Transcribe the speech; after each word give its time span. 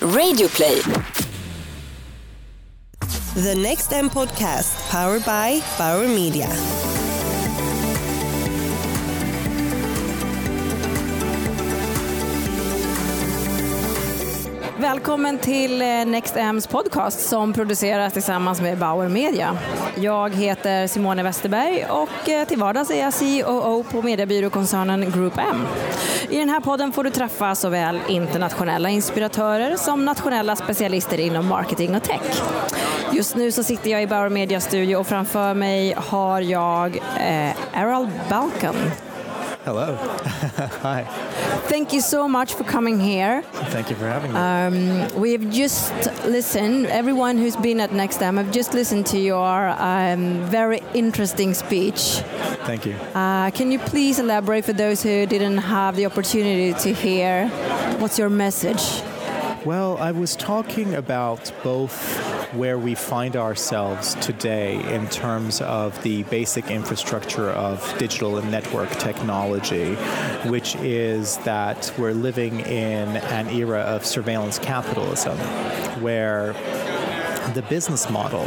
Radioplay. 0.00 0.82
The 3.34 3.54
Next 3.54 3.92
M 3.92 4.10
podcast, 4.10 4.90
powered 4.90 5.24
by 5.24 5.62
Bauer 5.78 6.06
Media. 6.06 6.48
Välkommen 14.78 15.38
till 15.38 15.82
eh, 15.82 15.86
Next 15.86 16.36
M's 16.36 16.68
podcast 16.68 17.28
som 17.28 17.52
produceras 17.52 18.12
tillsammans 18.12 18.60
med 18.60 18.78
Bauer 18.78 19.08
Media. 19.08 19.58
Jag 19.96 20.34
heter 20.34 20.86
Simone 20.86 21.22
Westerberg 21.22 21.86
och 21.90 22.28
eh, 22.28 22.46
till 22.46 22.58
vardags 22.58 22.90
är 22.90 23.00
jag 23.00 23.14
COO 23.14 23.84
på 23.90 24.02
mediebyråkoncernen 24.02 25.10
Group 25.10 25.38
M. 25.38 25.66
I 26.30 26.38
den 26.38 26.48
här 26.48 26.60
podden 26.60 26.92
får 26.92 27.04
du 27.04 27.10
träffa 27.10 27.54
såväl 27.54 28.00
internationella 28.08 28.88
inspiratörer 28.88 29.76
som 29.76 30.04
nationella 30.04 30.56
specialister 30.56 31.20
inom 31.20 31.46
marketing 31.46 31.94
och 31.94 32.02
tech. 32.02 32.42
Just 33.12 33.36
nu 33.36 33.52
så 33.52 33.62
sitter 33.62 33.90
jag 33.90 34.02
i 34.02 34.06
Bauer 34.06 34.28
Media 34.28 34.60
studio 34.60 34.96
och 34.96 35.06
framför 35.06 35.54
mig 35.54 35.94
har 35.96 36.40
jag 36.40 36.96
eh, 36.96 37.80
Errol 37.80 38.08
Balkan 38.30 38.74
Hello. 39.66 39.96
Hi. 40.82 41.02
Thank 41.66 41.92
you 41.92 42.00
so 42.00 42.28
much 42.28 42.54
for 42.54 42.62
coming 42.62 43.00
here. 43.00 43.42
Thank 43.74 43.90
you 43.90 43.96
for 43.96 44.06
having 44.06 44.32
me. 44.32 44.38
Um, 44.38 45.20
we've 45.20 45.50
just 45.50 45.92
listened, 46.24 46.86
everyone 46.86 47.36
who's 47.36 47.56
been 47.56 47.80
at 47.80 47.90
NextM, 47.90 48.38
I've 48.38 48.52
just 48.52 48.74
listened 48.74 49.06
to 49.06 49.18
your 49.18 49.70
um, 49.70 50.44
very 50.44 50.82
interesting 50.94 51.52
speech. 51.52 52.22
Thank 52.64 52.86
you. 52.86 52.94
Uh, 53.12 53.50
can 53.50 53.72
you 53.72 53.80
please 53.80 54.20
elaborate 54.20 54.64
for 54.64 54.72
those 54.72 55.02
who 55.02 55.26
didn't 55.26 55.58
have 55.58 55.96
the 55.96 56.06
opportunity 56.06 56.72
to 56.84 56.94
hear? 56.94 57.48
What's 57.98 58.20
your 58.20 58.30
message? 58.30 59.02
Well, 59.66 59.98
I 59.98 60.12
was 60.12 60.36
talking 60.36 60.94
about 60.94 61.52
both 61.64 62.54
where 62.54 62.78
we 62.78 62.94
find 62.94 63.34
ourselves 63.34 64.14
today 64.20 64.76
in 64.94 65.08
terms 65.08 65.60
of 65.60 66.00
the 66.04 66.22
basic 66.22 66.70
infrastructure 66.70 67.50
of 67.50 67.82
digital 67.98 68.38
and 68.38 68.48
network 68.48 68.90
technology, 68.90 69.96
which 70.48 70.76
is 70.76 71.38
that 71.38 71.92
we're 71.98 72.12
living 72.12 72.60
in 72.60 73.16
an 73.16 73.48
era 73.48 73.80
of 73.80 74.06
surveillance 74.06 74.60
capitalism 74.60 75.36
where 76.00 76.52
the 77.54 77.64
business 77.68 78.08
model 78.08 78.46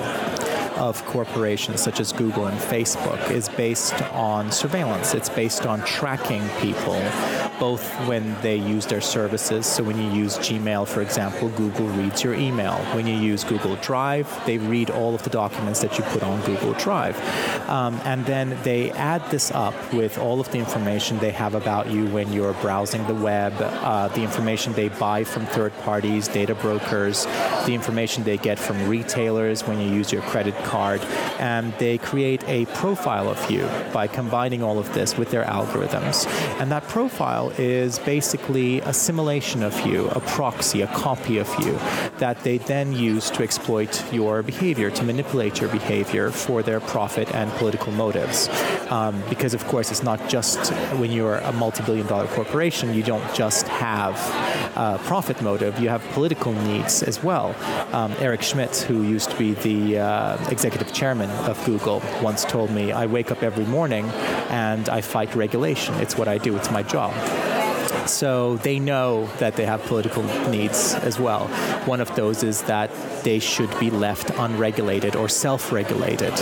of 0.79 1.03
corporations 1.05 1.81
such 1.81 1.99
as 1.99 2.13
Google 2.13 2.47
and 2.47 2.57
Facebook 2.57 3.29
is 3.29 3.49
based 3.49 4.01
on 4.13 4.49
surveillance. 4.53 5.13
It's 5.13 5.29
based 5.29 5.65
on 5.65 5.81
tracking 5.81 6.47
people, 6.61 6.95
both 7.59 7.83
when 8.07 8.39
they 8.41 8.55
use 8.55 8.85
their 8.85 9.01
services. 9.01 9.65
So 9.65 9.83
when 9.83 9.97
you 9.97 10.09
use 10.11 10.37
Gmail, 10.37 10.87
for 10.87 11.01
example, 11.01 11.49
Google 11.49 11.87
reads 11.87 12.23
your 12.23 12.33
email. 12.33 12.75
When 12.95 13.05
you 13.05 13.15
use 13.15 13.43
Google 13.43 13.75
Drive, 13.77 14.27
they 14.45 14.57
read 14.57 14.89
all 14.89 15.13
of 15.15 15.23
the 15.23 15.29
documents 15.29 15.81
that 15.81 15.97
you 15.97 16.03
put 16.05 16.23
on 16.23 16.41
Google 16.45 16.73
Drive. 16.73 17.17
Um, 17.69 17.99
and 18.05 18.25
then 18.25 18.57
they 18.63 18.91
add 18.91 19.23
this 19.29 19.51
up 19.51 19.75
with 19.93 20.17
all 20.17 20.39
of 20.39 20.51
the 20.51 20.57
information 20.57 21.19
they 21.19 21.31
have 21.31 21.55
about 21.55 21.89
you 21.89 22.07
when 22.07 22.31
you're 22.31 22.53
browsing 22.53 23.05
the 23.07 23.13
web, 23.15 23.53
uh, 23.59 24.07
the 24.09 24.21
information 24.21 24.73
they 24.73 24.89
buy 24.89 25.23
from 25.23 25.45
third 25.45 25.73
parties, 25.79 26.27
data 26.27 26.55
brokers, 26.55 27.25
the 27.65 27.73
information 27.73 28.23
they 28.23 28.37
get 28.37 28.57
from 28.57 28.87
retailers 28.87 29.63
when 29.67 29.79
you 29.79 29.89
use 29.89 30.11
your 30.11 30.21
credit 30.23 30.55
card, 30.63 31.01
and 31.39 31.73
they 31.73 31.97
create 31.97 32.43
a 32.47 32.65
profile 32.67 33.29
of 33.29 33.51
you 33.51 33.67
by 33.93 34.07
combining 34.07 34.63
all 34.63 34.79
of 34.79 34.93
this 34.93 35.17
with 35.17 35.31
their 35.31 35.43
algorithms. 35.43 36.27
And 36.59 36.71
that 36.71 36.87
profile 36.87 37.48
is 37.57 37.99
basically 37.99 38.79
a 38.81 38.93
simulation 38.93 39.63
of 39.63 39.79
you, 39.85 40.07
a 40.09 40.19
proxy, 40.19 40.81
a 40.81 40.87
copy 40.87 41.37
of 41.37 41.47
you 41.59 41.73
that 42.19 42.43
they 42.43 42.57
then 42.57 42.93
use 42.93 43.29
to 43.31 43.43
exploit 43.43 44.13
your 44.13 44.43
behavior, 44.43 44.89
to 44.91 45.03
manipulate 45.03 45.59
your 45.59 45.69
behavior 45.69 46.31
for 46.31 46.61
their 46.61 46.79
profit 46.79 47.33
and 47.33 47.51
political 47.53 47.91
motives. 47.91 48.49
Um, 48.89 49.21
because, 49.29 49.53
of 49.53 49.65
course, 49.67 49.91
it's 49.91 50.03
not 50.03 50.29
just 50.29 50.73
when 50.99 51.11
you're 51.11 51.37
a 51.37 51.51
multi 51.53 51.83
billion 51.83 52.07
dollar 52.07 52.27
corporation, 52.27 52.93
you 52.93 53.03
don't 53.03 53.33
just 53.33 53.67
have 53.67 54.15
a 54.75 54.99
profit 55.05 55.41
motive, 55.41 55.79
you 55.79 55.89
have 55.89 56.03
political 56.09 56.53
needs 56.53 57.03
as 57.03 57.23
well. 57.23 57.55
Um, 57.93 58.13
Eric 58.19 58.41
Schmidt, 58.41 58.75
who 58.77 59.03
used 59.03 59.31
to 59.31 59.37
be 59.37 59.53
the 59.53 59.99
uh, 59.99 60.49
executive 60.49 60.93
chairman 60.93 61.29
of 61.47 61.63
Google, 61.65 62.01
once 62.21 62.45
told 62.45 62.71
me, 62.71 62.91
I 62.91 63.05
wake 63.05 63.31
up 63.31 63.43
every 63.43 63.65
morning 63.65 64.05
and 64.49 64.89
I 64.89 65.01
fight 65.01 65.35
regulation. 65.35 65.95
It's 65.95 66.17
what 66.17 66.27
I 66.27 66.37
do, 66.37 66.55
it's 66.55 66.71
my 66.71 66.83
job. 66.83 67.13
So 68.09 68.57
they 68.57 68.79
know 68.79 69.27
that 69.37 69.55
they 69.55 69.65
have 69.65 69.83
political 69.83 70.23
needs 70.49 70.95
as 70.95 71.19
well. 71.19 71.47
One 71.85 72.01
of 72.01 72.13
those 72.15 72.43
is 72.43 72.63
that 72.63 72.91
they 73.23 73.39
should 73.39 73.77
be 73.79 73.89
left 73.89 74.31
unregulated 74.31 75.15
or 75.15 75.29
self 75.29 75.71
regulated 75.71 76.37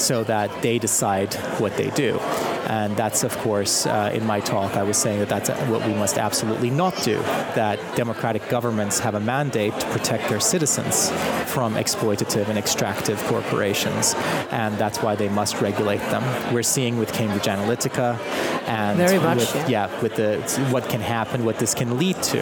so 0.00 0.24
that 0.24 0.50
they 0.62 0.78
decide 0.78 1.34
what 1.60 1.76
they 1.76 1.90
do. 1.90 2.20
And 2.66 2.96
that's, 2.96 3.24
of 3.24 3.36
course, 3.38 3.86
uh, 3.86 4.10
in 4.12 4.24
my 4.26 4.40
talk, 4.40 4.76
I 4.76 4.82
was 4.82 4.96
saying 4.96 5.18
that 5.20 5.28
that's 5.28 5.50
what 5.68 5.86
we 5.86 5.94
must 5.94 6.18
absolutely 6.18 6.70
not 6.70 6.94
do. 7.02 7.18
That 7.54 7.78
democratic 7.96 8.48
governments 8.48 8.98
have 9.00 9.14
a 9.14 9.20
mandate 9.20 9.78
to 9.78 9.86
protect 9.88 10.28
their 10.28 10.40
citizens 10.40 11.10
from 11.46 11.74
exploitative 11.74 12.48
and 12.48 12.58
extractive 12.58 13.22
corporations, 13.24 14.14
and 14.50 14.76
that's 14.78 15.02
why 15.02 15.14
they 15.14 15.28
must 15.28 15.60
regulate 15.60 16.00
them. 16.10 16.24
We're 16.54 16.62
seeing 16.62 16.98
with 16.98 17.12
Cambridge 17.12 17.44
Analytica, 17.44 18.18
and 18.66 18.96
Very 18.96 19.18
much, 19.18 19.38
with, 19.38 19.54
yeah. 19.68 19.88
yeah, 19.88 20.00
with 20.00 20.16
the 20.16 20.38
what 20.70 20.88
can 20.88 21.00
happen, 21.00 21.44
what 21.44 21.58
this 21.58 21.74
can 21.74 21.98
lead 21.98 22.22
to. 22.24 22.38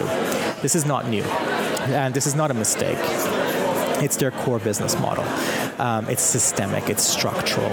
This 0.61 0.75
is 0.75 0.85
not 0.85 1.07
new, 1.07 1.23
and 1.23 2.13
this 2.13 2.27
is 2.27 2.35
not 2.35 2.49
a 2.49 2.53
mistake. 2.53 2.97
It's 4.01 4.17
their 4.17 4.31
core 4.31 4.59
business 4.59 4.99
model. 4.99 5.25
Um, 5.79 6.09
it's 6.09 6.21
systemic. 6.21 6.89
It's 6.89 7.03
structural. 7.03 7.71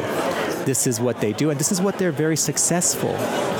This 0.64 0.86
is 0.86 1.00
what 1.00 1.20
they 1.20 1.32
do, 1.32 1.50
and 1.50 1.58
this 1.58 1.72
is 1.72 1.80
what 1.80 1.98
they're 1.98 2.12
very 2.12 2.36
successful 2.36 3.14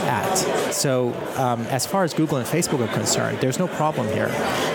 at. 0.06 0.34
So, 0.72 1.14
um, 1.36 1.62
as 1.66 1.86
far 1.86 2.04
as 2.04 2.14
Google 2.14 2.38
and 2.38 2.46
Facebook 2.46 2.80
are 2.86 2.92
concerned, 2.92 3.38
there's 3.40 3.58
no 3.58 3.68
problem 3.68 4.06
here. 4.08 4.30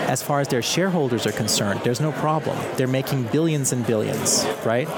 As 0.08 0.22
far 0.22 0.40
as 0.40 0.48
their 0.48 0.62
shareholders 0.62 1.26
are 1.26 1.32
concerned, 1.32 1.80
there's 1.84 2.00
no 2.00 2.12
problem. 2.12 2.58
They're 2.76 2.86
making 2.86 3.24
billions 3.24 3.72
and 3.72 3.86
billions, 3.86 4.46
right? 4.64 4.88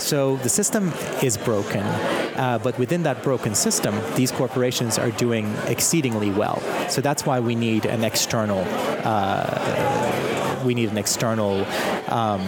So 0.00 0.36
the 0.38 0.48
system 0.48 0.92
is 1.22 1.36
broken, 1.36 1.82
uh, 1.82 2.58
but 2.62 2.78
within 2.78 3.02
that 3.04 3.22
broken 3.22 3.54
system, 3.54 3.94
these 4.14 4.30
corporations 4.30 4.98
are 4.98 5.10
doing 5.10 5.54
exceedingly 5.66 6.30
well. 6.30 6.60
So 6.88 7.00
that's 7.00 7.24
why 7.26 7.40
we 7.40 7.54
need 7.54 7.84
an 7.86 8.04
external. 8.04 8.64
Uh, 9.04 10.62
we 10.64 10.74
need 10.74 10.90
an 10.90 10.98
external. 10.98 11.64
Um, 12.08 12.40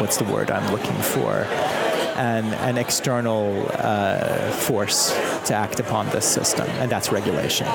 what's 0.00 0.16
the 0.16 0.24
word 0.24 0.50
I'm 0.50 0.72
looking 0.72 1.00
for? 1.02 1.46
An, 2.22 2.44
an 2.70 2.76
external 2.78 3.44
uh, 3.74 4.50
force 4.68 5.00
to 5.48 5.52
act 5.64 5.80
upon 5.80 6.04
this 6.10 6.26
system, 6.38 6.68
and 6.80 6.88
that's 6.92 7.08
regulation. 7.10 7.66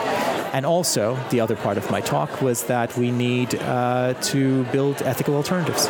And 0.55 0.65
also, 0.65 1.03
the 1.33 1.39
other 1.43 1.57
part 1.65 1.77
of 1.77 1.85
my 1.91 2.01
talk 2.01 2.41
was 2.41 2.63
that 2.73 2.95
we 2.97 3.09
need 3.11 3.49
uh, 3.55 4.13
to 4.31 4.63
build 4.75 4.95
ethical 5.01 5.35
alternatives 5.35 5.83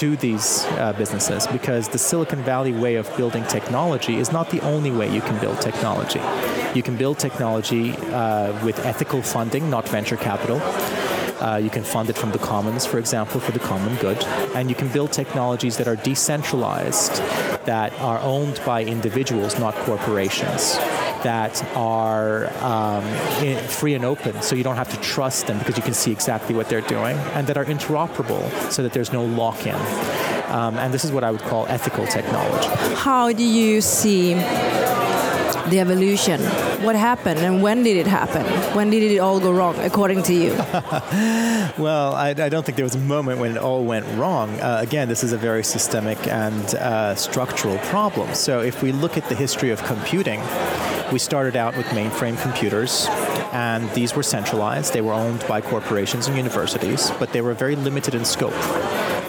to 0.00 0.16
these 0.16 0.64
uh, 0.64 0.92
businesses 0.98 1.46
because 1.46 1.88
the 1.88 1.98
Silicon 1.98 2.42
Valley 2.42 2.72
way 2.72 2.96
of 2.96 3.06
building 3.16 3.44
technology 3.44 4.16
is 4.16 4.32
not 4.32 4.50
the 4.50 4.60
only 4.62 4.90
way 4.90 5.06
you 5.14 5.20
can 5.20 5.38
build 5.40 5.60
technology. 5.60 6.20
You 6.74 6.82
can 6.82 6.96
build 6.96 7.18
technology 7.18 7.92
uh, 7.92 8.64
with 8.64 8.76
ethical 8.84 9.22
funding, 9.22 9.70
not 9.70 9.88
venture 9.88 10.16
capital. 10.16 10.60
Uh, 11.42 11.56
you 11.56 11.70
can 11.70 11.82
fund 11.82 12.08
it 12.08 12.16
from 12.16 12.30
the 12.30 12.38
commons, 12.38 12.86
for 12.86 12.98
example, 12.98 13.40
for 13.40 13.52
the 13.52 13.58
common 13.58 13.96
good. 13.96 14.24
And 14.54 14.70
you 14.70 14.76
can 14.76 14.88
build 14.88 15.12
technologies 15.12 15.76
that 15.78 15.88
are 15.88 15.96
decentralized, 15.96 17.20
that 17.64 17.92
are 18.00 18.18
owned 18.20 18.60
by 18.64 18.84
individuals, 18.84 19.58
not 19.58 19.74
corporations, 19.74 20.76
that 21.22 21.62
are 21.76 22.52
um, 22.62 23.04
free 23.68 23.94
and 23.94 24.04
open, 24.04 24.42
so 24.42 24.56
you 24.56 24.64
don't 24.64 24.76
have 24.76 24.90
to 24.90 25.00
trust 25.00 25.46
them 25.46 25.58
because 25.58 25.76
you 25.76 25.82
can 25.82 25.94
see 25.94 26.10
exactly 26.10 26.54
what 26.54 26.68
they're 26.68 26.80
doing, 26.82 27.16
and 27.34 27.46
that 27.46 27.56
are 27.56 27.64
interoperable, 27.64 28.50
so 28.70 28.82
that 28.82 28.92
there's 28.92 29.12
no 29.12 29.24
lock 29.24 29.66
in. 29.66 29.76
Um, 30.50 30.76
and 30.76 30.92
this 30.92 31.04
is 31.04 31.12
what 31.12 31.24
I 31.24 31.30
would 31.30 31.42
call 31.42 31.66
ethical 31.68 32.06
technology. 32.06 32.68
How 32.96 33.32
do 33.32 33.44
you 33.44 33.80
see 33.80 34.34
the 35.70 35.80
evolution? 35.80 36.40
What 36.84 36.96
happened 36.96 37.40
and 37.40 37.62
when 37.62 37.82
did 37.82 37.96
it 37.96 38.06
happen? 38.06 38.44
When 38.74 38.90
did 38.90 39.02
it 39.02 39.18
all 39.18 39.40
go 39.40 39.52
wrong, 39.52 39.78
according 39.78 40.22
to 40.24 40.34
you? 40.34 40.52
Well, 41.78 42.14
I, 42.14 42.30
I 42.30 42.48
don't 42.50 42.66
think 42.66 42.76
there 42.76 42.84
was 42.84 42.94
a 42.94 42.98
moment 42.98 43.38
when 43.38 43.52
it 43.52 43.56
all 43.56 43.82
went 43.84 44.06
wrong. 44.18 44.60
Uh, 44.60 44.78
again, 44.80 45.08
this 45.08 45.24
is 45.24 45.32
a 45.32 45.38
very 45.38 45.64
systemic 45.64 46.18
and 46.26 46.74
uh, 46.74 47.14
structural 47.14 47.78
problem. 47.78 48.34
So, 48.34 48.60
if 48.60 48.82
we 48.82 48.92
look 48.92 49.16
at 49.16 49.28
the 49.30 49.34
history 49.34 49.70
of 49.70 49.82
computing, 49.84 50.40
we 51.12 51.18
started 51.18 51.56
out 51.56 51.76
with 51.76 51.86
mainframe 51.86 52.40
computers, 52.42 53.06
and 53.52 53.88
these 53.94 54.14
were 54.14 54.22
centralized. 54.22 54.92
They 54.92 55.00
were 55.00 55.14
owned 55.14 55.46
by 55.48 55.62
corporations 55.62 56.26
and 56.28 56.36
universities, 56.36 57.10
but 57.18 57.32
they 57.32 57.40
were 57.40 57.54
very 57.54 57.76
limited 57.76 58.14
in 58.14 58.24
scope 58.24 58.52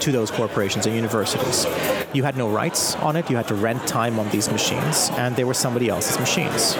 to 0.04 0.12
those 0.12 0.30
corporations 0.30 0.84
and 0.84 0.94
universities. 0.94 1.66
You 2.12 2.24
had 2.24 2.36
no 2.36 2.50
rights 2.50 2.94
on 2.96 3.16
it, 3.16 3.30
you 3.30 3.36
had 3.36 3.48
to 3.48 3.54
rent 3.54 3.86
time 3.86 4.18
on 4.18 4.28
these 4.28 4.50
machines, 4.50 5.08
and 5.12 5.34
they 5.34 5.44
were 5.44 5.54
somebody 5.54 5.88
else's 5.88 6.18
machines. 6.18 6.76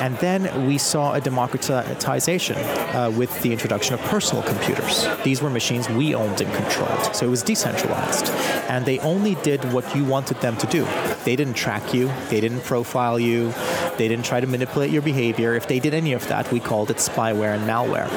And 0.00 0.16
then 0.18 0.66
we 0.66 0.78
saw 0.78 1.14
a 1.14 1.20
democratization 1.20 2.56
uh, 2.56 3.12
with 3.14 3.42
the 3.42 3.52
introduction 3.52 3.94
of 3.94 4.00
personal 4.02 4.44
computers. 4.44 5.06
These 5.24 5.42
were 5.42 5.50
machines 5.50 5.88
we 5.88 6.14
owned 6.14 6.40
and 6.40 6.54
controlled. 6.54 7.14
So 7.14 7.26
it 7.26 7.28
was 7.28 7.42
decentralized. 7.42 8.30
And 8.70 8.86
they 8.86 9.00
only 9.00 9.34
did 9.42 9.60
what 9.72 9.84
you 9.94 10.04
wanted 10.04 10.40
them 10.40 10.56
to 10.58 10.66
do. 10.68 10.86
They 11.24 11.34
didn't 11.34 11.54
track 11.54 11.92
you, 11.92 12.08
they 12.30 12.40
didn't 12.40 12.62
profile 12.62 13.18
you, 13.18 13.52
they 13.98 14.06
didn't 14.06 14.24
try 14.24 14.40
to 14.40 14.46
manipulate 14.46 14.92
your 14.92 15.02
behavior. 15.02 15.54
If 15.54 15.66
they 15.66 15.80
did 15.80 15.92
any 15.92 16.12
of 16.12 16.26
that, 16.28 16.50
we 16.52 16.60
called 16.60 16.90
it 16.90 16.98
spyware 16.98 17.54
and 17.56 17.68
malware. 17.68 18.08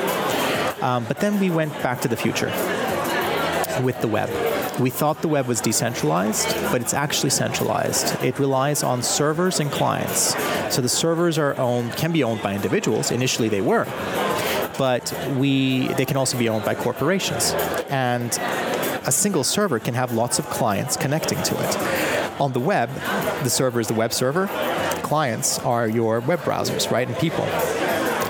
Um, 0.84 1.06
but 1.06 1.18
then 1.18 1.40
we 1.40 1.50
went 1.50 1.74
back 1.82 2.02
to 2.02 2.08
the 2.08 2.18
future 2.18 2.52
with 3.82 4.00
the 4.02 4.08
web. 4.08 4.30
We 4.80 4.90
thought 4.90 5.22
the 5.22 5.28
web 5.28 5.48
was 5.48 5.62
decentralized, 5.62 6.48
but 6.72 6.82
it's 6.82 6.94
actually 6.94 7.30
centralized. 7.30 8.22
It 8.24 8.40
relies 8.40 8.84
on 8.84 9.04
servers 9.04 9.60
and 9.60 9.72
clients. 9.72 10.36
So 10.74 10.82
the 10.82 10.90
servers 10.90 11.38
are 11.38 11.58
owned, 11.60 11.96
can 11.96 12.12
be 12.12 12.24
owned 12.24 12.42
by 12.42 12.54
individuals. 12.54 13.12
Initially, 13.12 13.50
they 13.50 13.62
were, 13.62 13.86
but 14.78 15.14
we 15.38 15.88
they 15.94 16.06
can 16.06 16.18
also 16.18 16.38
be 16.38 16.50
owned 16.50 16.66
by 16.66 16.76
corporations. 16.76 17.52
And 17.90 18.32
a 19.06 19.12
single 19.12 19.44
server 19.44 19.80
can 19.80 19.94
have 19.94 20.14
lots 20.14 20.40
of 20.40 20.46
clients 20.50 20.98
connecting 20.98 21.42
to 21.44 21.56
it. 21.56 22.42
On 22.42 22.52
the 22.54 22.60
web, 22.60 22.90
the 23.44 23.50
server 23.50 23.80
is 23.80 23.88
the 23.88 23.94
web 23.94 24.14
server. 24.14 24.48
Clients 25.04 25.60
are 25.60 25.88
your 25.88 26.20
web 26.22 26.40
browsers, 26.40 26.90
right, 26.90 27.08
and 27.08 27.18
people. 27.18 27.46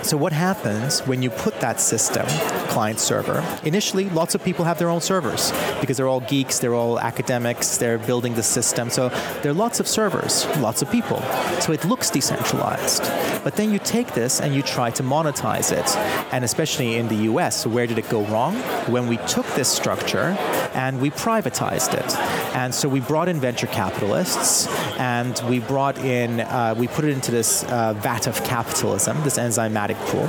So 0.03 0.17
what 0.17 0.33
happens 0.33 1.00
when 1.07 1.21
you 1.21 1.29
put 1.29 1.61
that 1.61 1.79
system, 1.79 2.25
client 2.67 3.00
server, 3.00 3.41
initially 3.63 4.09
lots 4.09 4.35
of 4.35 4.44
people 4.44 4.65
have 4.65 4.77
their 4.77 4.89
own 4.89 5.00
servers 5.00 5.53
because 5.79 5.95
they're 5.95 6.09
all 6.09 6.19
geeks, 6.19 6.59
they're 6.59 6.75
all 6.75 7.00
academics, 7.00 7.77
they're 7.77 7.97
building 7.97 8.33
the 8.35 8.44
system. 8.44 8.89
So 8.89 9.09
there 9.41 9.51
are 9.51 9.55
lots 9.55 9.79
of 9.79 9.88
servers, 9.88 10.45
lots 10.57 10.81
of 10.81 10.91
people. 10.91 11.21
So 11.61 11.71
it 11.71 11.85
looks 11.85 12.09
decentralized. 12.09 13.03
But 13.45 13.55
then 13.55 13.71
you 13.71 13.79
take 13.79 14.13
this 14.13 14.41
and 14.41 14.53
you 14.53 14.61
try 14.61 14.89
to 14.91 15.03
monetize 15.03 15.71
it. 15.71 15.95
And 16.33 16.44
especially 16.44 16.97
in 16.97 17.07
the 17.07 17.31
US, 17.31 17.65
where 17.65 17.88
did 17.88 17.97
it 17.97 18.09
go 18.09 18.25
wrong? 18.25 18.56
When 18.91 19.07
we 19.07 19.17
took 19.17 19.45
this 19.56 19.69
structure 19.69 20.35
and 20.73 20.99
we 20.99 21.11
privatized 21.11 21.94
it. 21.94 22.17
And 22.56 22.73
so 22.73 22.88
we 22.88 22.99
brought 22.99 23.29
in 23.29 23.39
venture 23.39 23.67
capitalists 23.67 24.67
and 24.99 25.39
we 25.49 25.59
brought 25.59 25.97
in, 25.97 26.41
uh, 26.41 26.75
we 26.77 26.88
put 26.88 27.06
it 27.06 27.11
into 27.11 27.31
this 27.31 27.63
uh, 27.65 27.94
vat 27.94 28.27
of 28.27 28.44
capitalism, 28.44 29.21
this 29.23 29.38
enzymatic 29.38 29.93
pool. 29.95 30.25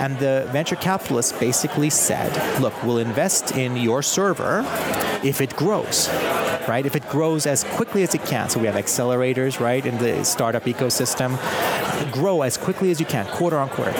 And 0.00 0.18
the 0.18 0.48
venture 0.52 0.76
capitalists 0.76 1.32
basically 1.32 1.90
said, 1.90 2.60
look, 2.60 2.74
we'll 2.82 2.98
invest 2.98 3.52
in 3.52 3.76
your 3.76 4.02
server 4.02 4.62
if 5.22 5.40
it 5.40 5.54
grows 5.56 6.08
right? 6.68 6.86
If 6.86 6.96
it 6.96 7.06
grows 7.08 7.46
as 7.46 7.64
quickly 7.64 8.02
as 8.02 8.14
it 8.14 8.24
can, 8.24 8.48
so 8.48 8.58
we 8.58 8.66
have 8.66 8.74
accelerators, 8.74 9.60
right, 9.60 9.84
in 9.84 9.98
the 9.98 10.24
startup 10.24 10.64
ecosystem, 10.64 11.38
grow 12.12 12.42
as 12.42 12.56
quickly 12.56 12.90
as 12.90 13.00
you 13.00 13.06
can, 13.06 13.26
quarter 13.26 13.58
on 13.58 13.68
quarter. 13.68 13.92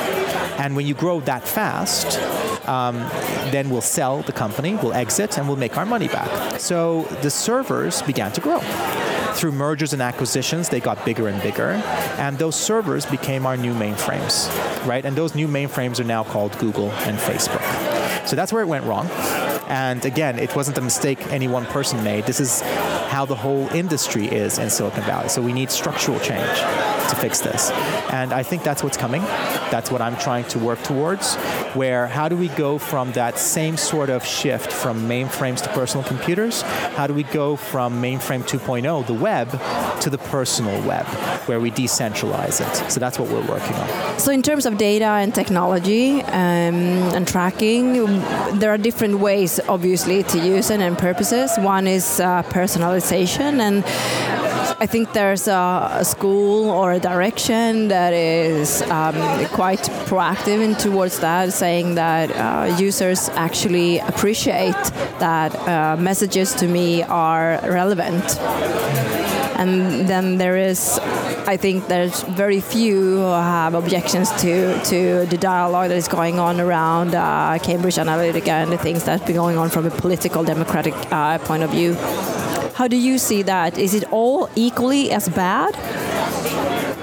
And 0.58 0.76
when 0.76 0.86
you 0.86 0.94
grow 0.94 1.20
that 1.20 1.46
fast, 1.46 2.18
um, 2.68 2.96
then 3.50 3.70
we'll 3.70 3.80
sell 3.80 4.22
the 4.22 4.32
company, 4.32 4.76
we'll 4.76 4.94
exit, 4.94 5.38
and 5.38 5.46
we'll 5.46 5.56
make 5.56 5.76
our 5.76 5.86
money 5.86 6.08
back. 6.08 6.60
So 6.60 7.02
the 7.22 7.30
servers 7.30 8.02
began 8.02 8.32
to 8.32 8.40
grow. 8.40 8.60
Through 9.34 9.52
mergers 9.52 9.92
and 9.92 10.00
acquisitions, 10.00 10.68
they 10.68 10.80
got 10.80 11.04
bigger 11.04 11.28
and 11.28 11.42
bigger, 11.42 11.72
and 12.18 12.38
those 12.38 12.56
servers 12.56 13.04
became 13.04 13.46
our 13.46 13.56
new 13.56 13.74
mainframes, 13.74 14.48
right? 14.86 15.04
And 15.04 15.16
those 15.16 15.34
new 15.34 15.48
mainframes 15.48 16.00
are 16.00 16.04
now 16.04 16.24
called 16.24 16.56
Google 16.58 16.90
and 16.92 17.18
Facebook. 17.18 17.62
So 18.26 18.36
that's 18.36 18.52
where 18.52 18.62
it 18.62 18.68
went 18.68 18.84
wrong. 18.84 19.08
And 19.68 20.04
again, 20.04 20.38
it 20.38 20.54
wasn't 20.54 20.78
a 20.78 20.80
mistake 20.80 21.26
any 21.32 21.48
one 21.48 21.66
person 21.66 22.02
made. 22.04 22.24
This 22.24 22.40
is 22.40 22.60
how 22.60 23.24
the 23.24 23.34
whole 23.34 23.68
industry 23.68 24.26
is 24.26 24.58
in 24.58 24.70
Silicon 24.70 25.02
Valley. 25.02 25.28
So 25.28 25.42
we 25.42 25.52
need 25.52 25.70
structural 25.70 26.18
change 26.20 26.58
to 27.10 27.16
fix 27.16 27.40
this. 27.40 27.70
And 28.10 28.32
I 28.32 28.42
think 28.42 28.62
that's 28.62 28.82
what's 28.82 28.96
coming. 28.96 29.22
That's 29.70 29.90
what 29.90 30.00
I'm 30.00 30.16
trying 30.16 30.44
to 30.46 30.58
work 30.58 30.82
towards. 30.82 31.34
Where 31.74 32.06
how 32.06 32.28
do 32.28 32.36
we 32.36 32.48
go 32.48 32.78
from 32.78 33.12
that 33.12 33.38
same 33.38 33.76
sort 33.76 34.10
of 34.10 34.24
shift 34.24 34.72
from 34.72 35.08
mainframes 35.08 35.62
to 35.62 35.68
personal 35.70 36.04
computers? 36.04 36.62
How 36.96 37.06
do 37.06 37.14
we 37.14 37.24
go 37.24 37.56
from 37.56 38.00
mainframe 38.00 38.42
2.0, 38.42 39.06
the 39.06 39.14
web, 39.14 39.50
to 40.00 40.10
the 40.10 40.18
personal 40.18 40.80
web, 40.86 41.06
where 41.46 41.60
we 41.60 41.70
decentralize 41.70 42.60
it? 42.60 42.90
So 42.90 43.00
that's 43.00 43.18
what 43.18 43.28
we're 43.28 43.46
working 43.46 43.76
on. 43.76 44.18
So, 44.18 44.30
in 44.30 44.42
terms 44.42 44.66
of 44.66 44.78
data 44.78 45.04
and 45.04 45.34
technology 45.34 46.22
um, 46.22 46.74
and 47.16 47.26
tracking, 47.26 47.94
there 48.58 48.70
are 48.70 48.78
different 48.78 49.18
ways, 49.18 49.60
obviously, 49.68 50.22
to 50.24 50.38
use 50.38 50.70
it 50.70 50.80
and 50.80 50.96
purposes. 50.96 51.50
One 51.58 51.86
is 51.86 52.20
uh, 52.20 52.42
personalization 52.44 53.60
and 53.60 53.84
I 54.80 54.86
think 54.86 55.12
there's 55.12 55.46
a, 55.46 55.88
a, 56.00 56.04
school 56.04 56.70
or 56.70 56.92
a 56.92 56.98
direction 56.98 57.88
that 57.88 58.12
is 58.12 58.82
um, 58.82 59.14
quite 59.48 59.80
proactive 60.08 60.62
in 60.62 60.74
towards 60.74 61.20
that, 61.20 61.52
saying 61.52 61.96
that 61.96 62.30
uh, 62.30 62.76
users 62.76 63.28
actually 63.30 63.98
appreciate 63.98 64.82
that 65.18 65.54
uh, 65.68 65.96
messages 65.96 66.54
to 66.54 66.66
me 66.66 67.02
are 67.02 67.60
relevant. 67.64 68.24
And 69.56 70.08
then 70.08 70.38
there 70.38 70.56
is, 70.56 70.98
I 71.46 71.56
think 71.56 71.86
there's 71.86 72.22
very 72.22 72.60
few 72.60 73.00
who 73.00 73.20
have 73.20 73.74
objections 73.74 74.30
to, 74.42 74.82
to 74.84 75.26
the 75.26 75.38
dialogue 75.38 75.90
that 75.90 75.96
is 75.96 76.08
going 76.08 76.38
on 76.38 76.60
around 76.60 77.14
uh, 77.14 77.58
Cambridge 77.62 77.96
Analytica 77.96 78.48
and 78.48 78.72
the 78.72 78.78
things 78.78 79.04
that's 79.04 79.24
been 79.24 79.36
going 79.36 79.56
on 79.56 79.70
from 79.70 79.86
a 79.86 79.90
political 79.90 80.42
democratic 80.42 80.94
uh, 81.12 81.38
point 81.38 81.62
of 81.62 81.70
view. 81.70 81.96
How 82.74 82.88
do 82.88 82.96
you 82.96 83.18
see 83.18 83.42
that? 83.42 83.78
Is 83.78 83.94
it 83.94 84.02
all 84.10 84.50
equally 84.56 85.12
as 85.12 85.28
bad? 85.28 86.03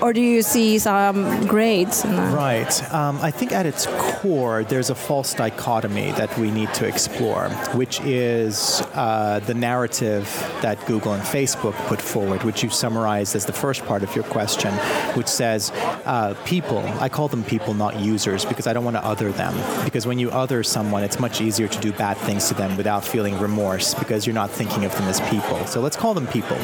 Or 0.02 0.14
do 0.14 0.22
you 0.22 0.42
see 0.42 0.80
some 0.80 1.46
grades? 1.48 2.04
Right. 2.06 2.94
Um, 2.94 3.20
I 3.22 3.32
think 3.32 3.52
at 3.52 3.66
its 3.66 3.86
core, 3.88 4.64
there's 4.64 4.90
a 4.90 4.96
false 4.96 5.34
dichotomy 5.34 6.12
that 6.14 6.36
we 6.38 6.50
need 6.50 6.74
to 6.76 6.88
explore, 6.88 7.50
which 7.76 8.00
is 8.02 8.82
uh, 8.94 9.40
the 9.46 9.54
narrative 9.54 10.26
that 10.62 10.84
Google 10.88 11.14
and 11.14 11.24
Facebook 11.24 11.74
put 11.88 12.02
forward, 12.02 12.44
which 12.44 12.64
you 12.64 12.70
summarized 12.70 13.36
as 13.36 13.46
the 13.46 13.54
first 13.54 13.86
part 13.86 14.02
of 14.04 14.16
your 14.16 14.24
question, 14.26 14.74
which 15.16 15.28
says 15.28 15.72
uh, 16.06 16.34
people, 16.46 16.80
I 17.00 17.10
call 17.10 17.28
them 17.28 17.44
people, 17.44 17.74
not 17.74 18.00
users, 18.00 18.44
because 18.46 18.68
I 18.68 18.74
don't 18.74 18.84
want 18.84 18.98
to 18.98 19.06
other 19.06 19.32
them. 19.32 19.54
Because 19.84 20.08
when 20.08 20.18
you 20.18 20.32
other 20.32 20.64
someone, 20.64 21.04
it's 21.04 21.20
much 21.20 21.42
easier 21.42 21.68
to 21.68 21.80
do 21.80 21.92
bad 21.94 22.18
things 22.18 22.48
to 22.48 22.54
them 22.54 22.76
without 22.76 23.06
feeling 23.06 23.38
remorse 23.40 23.94
because 23.94 24.26
you're 24.26 24.34
not 24.34 24.50
thinking 24.50 24.86
of 24.86 24.94
them 24.96 25.04
as 25.04 25.22
people. 25.30 25.66
So 25.68 25.82
let's 25.82 25.96
call 25.96 26.14
them 26.14 26.28
people. 26.28 26.58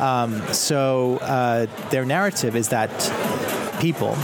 Um, 0.00 0.42
so 0.52 1.18
uh, 1.18 1.66
their 1.90 2.04
narrative 2.04 2.56
is 2.56 2.63
is 2.64 2.70
that 2.70 2.90
people, 3.80 4.16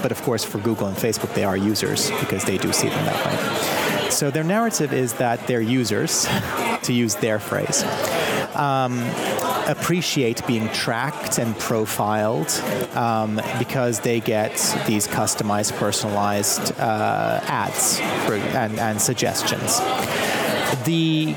but 0.00 0.10
of 0.12 0.22
course 0.22 0.44
for 0.44 0.58
Google 0.58 0.86
and 0.86 0.96
Facebook, 0.96 1.34
they 1.34 1.44
are 1.44 1.56
users 1.56 2.10
because 2.20 2.42
they 2.44 2.56
do 2.56 2.72
see 2.72 2.88
them 2.88 3.04
that 3.04 3.20
way. 3.26 4.10
So 4.10 4.30
their 4.30 4.44
narrative 4.44 4.92
is 4.92 5.14
that 5.14 5.46
their 5.46 5.60
users, 5.60 6.26
to 6.84 6.92
use 6.92 7.16
their 7.16 7.38
phrase, 7.38 7.84
um, 8.54 8.98
appreciate 9.66 10.46
being 10.46 10.68
tracked 10.70 11.38
and 11.38 11.58
profiled 11.58 12.50
um, 12.94 13.40
because 13.58 14.00
they 14.00 14.20
get 14.20 14.54
these 14.86 15.06
customized, 15.06 15.76
personalized 15.76 16.72
uh, 16.78 17.40
ads 17.44 18.00
and, 18.00 18.78
and 18.78 19.00
suggestions. 19.00 19.80
The 20.84 21.34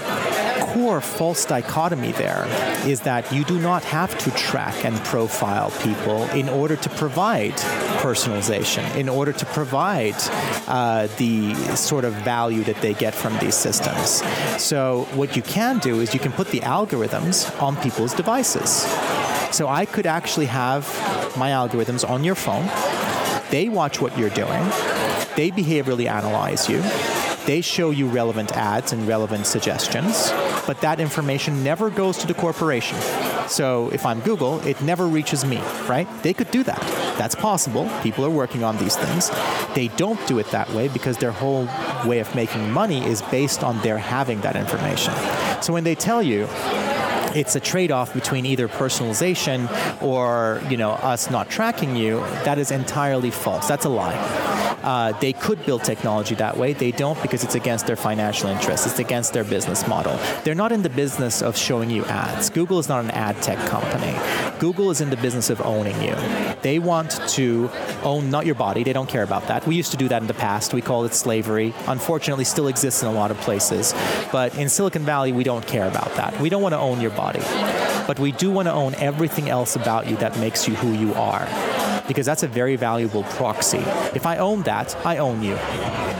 core 0.75 0.99
false 0.99 1.45
dichotomy 1.45 2.11
there 2.11 2.45
is 2.85 2.99
that 2.99 3.31
you 3.31 3.45
do 3.45 3.57
not 3.57 3.81
have 3.85 4.11
to 4.17 4.29
track 4.31 4.83
and 4.83 4.93
profile 5.05 5.71
people 5.81 6.23
in 6.31 6.49
order 6.49 6.75
to 6.75 6.89
provide 6.89 7.53
personalization, 8.03 8.83
in 8.97 9.07
order 9.07 9.31
to 9.31 9.45
provide 9.45 10.15
uh, 10.67 11.07
the 11.15 11.55
sort 11.77 12.03
of 12.03 12.11
value 12.25 12.61
that 12.61 12.75
they 12.81 12.93
get 12.93 13.15
from 13.15 13.37
these 13.37 13.55
systems. 13.55 14.21
So, 14.61 15.07
what 15.13 15.37
you 15.37 15.41
can 15.41 15.79
do 15.79 16.01
is 16.01 16.13
you 16.13 16.19
can 16.19 16.33
put 16.33 16.49
the 16.49 16.59
algorithms 16.59 17.37
on 17.61 17.77
people's 17.77 18.13
devices. 18.13 18.69
So, 19.55 19.69
I 19.69 19.85
could 19.85 20.05
actually 20.05 20.47
have 20.47 20.83
my 21.37 21.51
algorithms 21.51 22.03
on 22.07 22.25
your 22.25 22.35
phone, 22.35 22.67
they 23.49 23.69
watch 23.69 24.01
what 24.01 24.17
you're 24.17 24.35
doing, 24.43 24.63
they 25.37 25.51
behaviorally 25.51 26.07
analyze 26.09 26.67
you 26.67 26.83
they 27.45 27.61
show 27.61 27.91
you 27.91 28.07
relevant 28.07 28.57
ads 28.57 28.91
and 28.91 29.07
relevant 29.07 29.45
suggestions, 29.45 30.31
but 30.67 30.81
that 30.81 30.99
information 30.99 31.63
never 31.63 31.89
goes 31.89 32.17
to 32.17 32.27
the 32.27 32.33
corporation. 32.33 32.99
So 33.47 33.89
if 33.91 34.05
I'm 34.05 34.19
Google, 34.21 34.59
it 34.65 34.81
never 34.81 35.07
reaches 35.07 35.45
me, 35.45 35.57
right? 35.87 36.07
They 36.23 36.33
could 36.33 36.51
do 36.51 36.63
that. 36.63 36.79
That's 37.17 37.35
possible. 37.35 37.89
People 38.01 38.25
are 38.25 38.29
working 38.29 38.63
on 38.63 38.77
these 38.77 38.95
things. 38.95 39.29
They 39.75 39.89
don't 39.89 40.25
do 40.27 40.39
it 40.39 40.47
that 40.51 40.69
way 40.71 40.87
because 40.87 41.17
their 41.17 41.31
whole 41.31 41.67
way 42.05 42.19
of 42.19 42.33
making 42.35 42.71
money 42.71 43.05
is 43.05 43.21
based 43.23 43.63
on 43.63 43.81
their 43.81 43.97
having 43.97 44.41
that 44.41 44.55
information. 44.55 45.13
So 45.61 45.73
when 45.73 45.83
they 45.83 45.95
tell 45.95 46.21
you, 46.21 46.47
it's 47.35 47.55
a 47.55 47.59
trade-off 47.59 48.13
between 48.13 48.45
either 48.45 48.67
personalization 48.69 49.69
or 50.01 50.61
you 50.69 50.77
know 50.77 50.91
us 50.91 51.29
not 51.29 51.49
tracking 51.49 51.95
you. 51.95 52.19
That 52.45 52.57
is 52.57 52.71
entirely 52.71 53.29
false. 53.29 53.67
That's 53.67 53.85
a 53.85 53.89
lie. 53.89 54.15
Uh, 54.85 55.11
they 55.19 55.33
could 55.33 55.65
build 55.65 55.83
technology 55.83 56.35
that 56.35 56.55
way. 56.57 56.73
They 56.73 56.91
don't 56.91 57.19
because 57.21 57.43
it's 57.43 57.55
against 57.55 57.87
their 57.87 57.95
financial 57.95 58.49
interests. 58.49 58.85
It's 58.85 58.99
against 58.99 59.33
their 59.33 59.43
business 59.43 59.87
model. 59.87 60.17
They're 60.43 60.53
not 60.53 60.71
in 60.71 60.83
the 60.83 60.89
business 60.89 61.41
of 61.41 61.57
showing 61.57 61.89
you 61.89 62.05
ads. 62.05 62.51
Google 62.51 62.77
is 62.77 62.87
not 62.87 63.03
an 63.03 63.11
ad 63.11 63.41
tech 63.41 63.57
company. 63.67 64.15
Google 64.59 64.91
is 64.91 65.01
in 65.01 65.09
the 65.09 65.17
business 65.17 65.49
of 65.49 65.59
owning 65.61 65.99
you. 66.01 66.15
They 66.61 66.77
want 66.79 67.11
to 67.29 67.69
own 68.03 68.29
not 68.29 68.45
your 68.45 68.55
body. 68.55 68.83
They 68.83 68.93
don't 68.93 69.09
care 69.09 69.23
about 69.23 69.47
that. 69.47 69.65
We 69.65 69.75
used 69.75 69.91
to 69.91 69.97
do 69.97 70.07
that 70.07 70.21
in 70.21 70.27
the 70.27 70.33
past. 70.35 70.73
We 70.73 70.81
called 70.81 71.07
it 71.07 71.13
slavery. 71.15 71.73
Unfortunately, 71.87 72.45
still 72.45 72.67
exists 72.67 73.01
in 73.01 73.07
a 73.07 73.11
lot 73.11 73.31
of 73.31 73.37
places. 73.37 73.93
But 74.31 74.55
in 74.55 74.69
Silicon 74.69 75.03
Valley, 75.03 75.31
we 75.31 75.43
don't 75.43 75.65
care 75.65 75.87
about 75.87 76.13
that. 76.15 76.39
We 76.39 76.49
don't 76.49 76.61
want 76.61 76.73
to 76.73 76.79
own 76.79 77.01
your 77.01 77.11
body. 77.11 77.41
But 78.07 78.19
we 78.19 78.31
do 78.31 78.51
want 78.51 78.67
to 78.67 78.73
own 78.73 78.93
everything 78.95 79.49
else 79.49 79.75
about 79.75 80.07
you 80.07 80.15
that 80.17 80.37
makes 80.39 80.67
you 80.67 80.75
who 80.75 80.93
you 80.93 81.13
are. 81.15 81.47
Because 82.07 82.25
that's 82.25 82.43
a 82.43 82.47
very 82.47 82.75
valuable 82.75 83.23
proxy. 83.23 83.83
If 84.13 84.25
I 84.25 84.37
own 84.37 84.61
that, 84.63 84.95
I 85.05 85.17
own 85.17 85.41
you. 85.41 85.55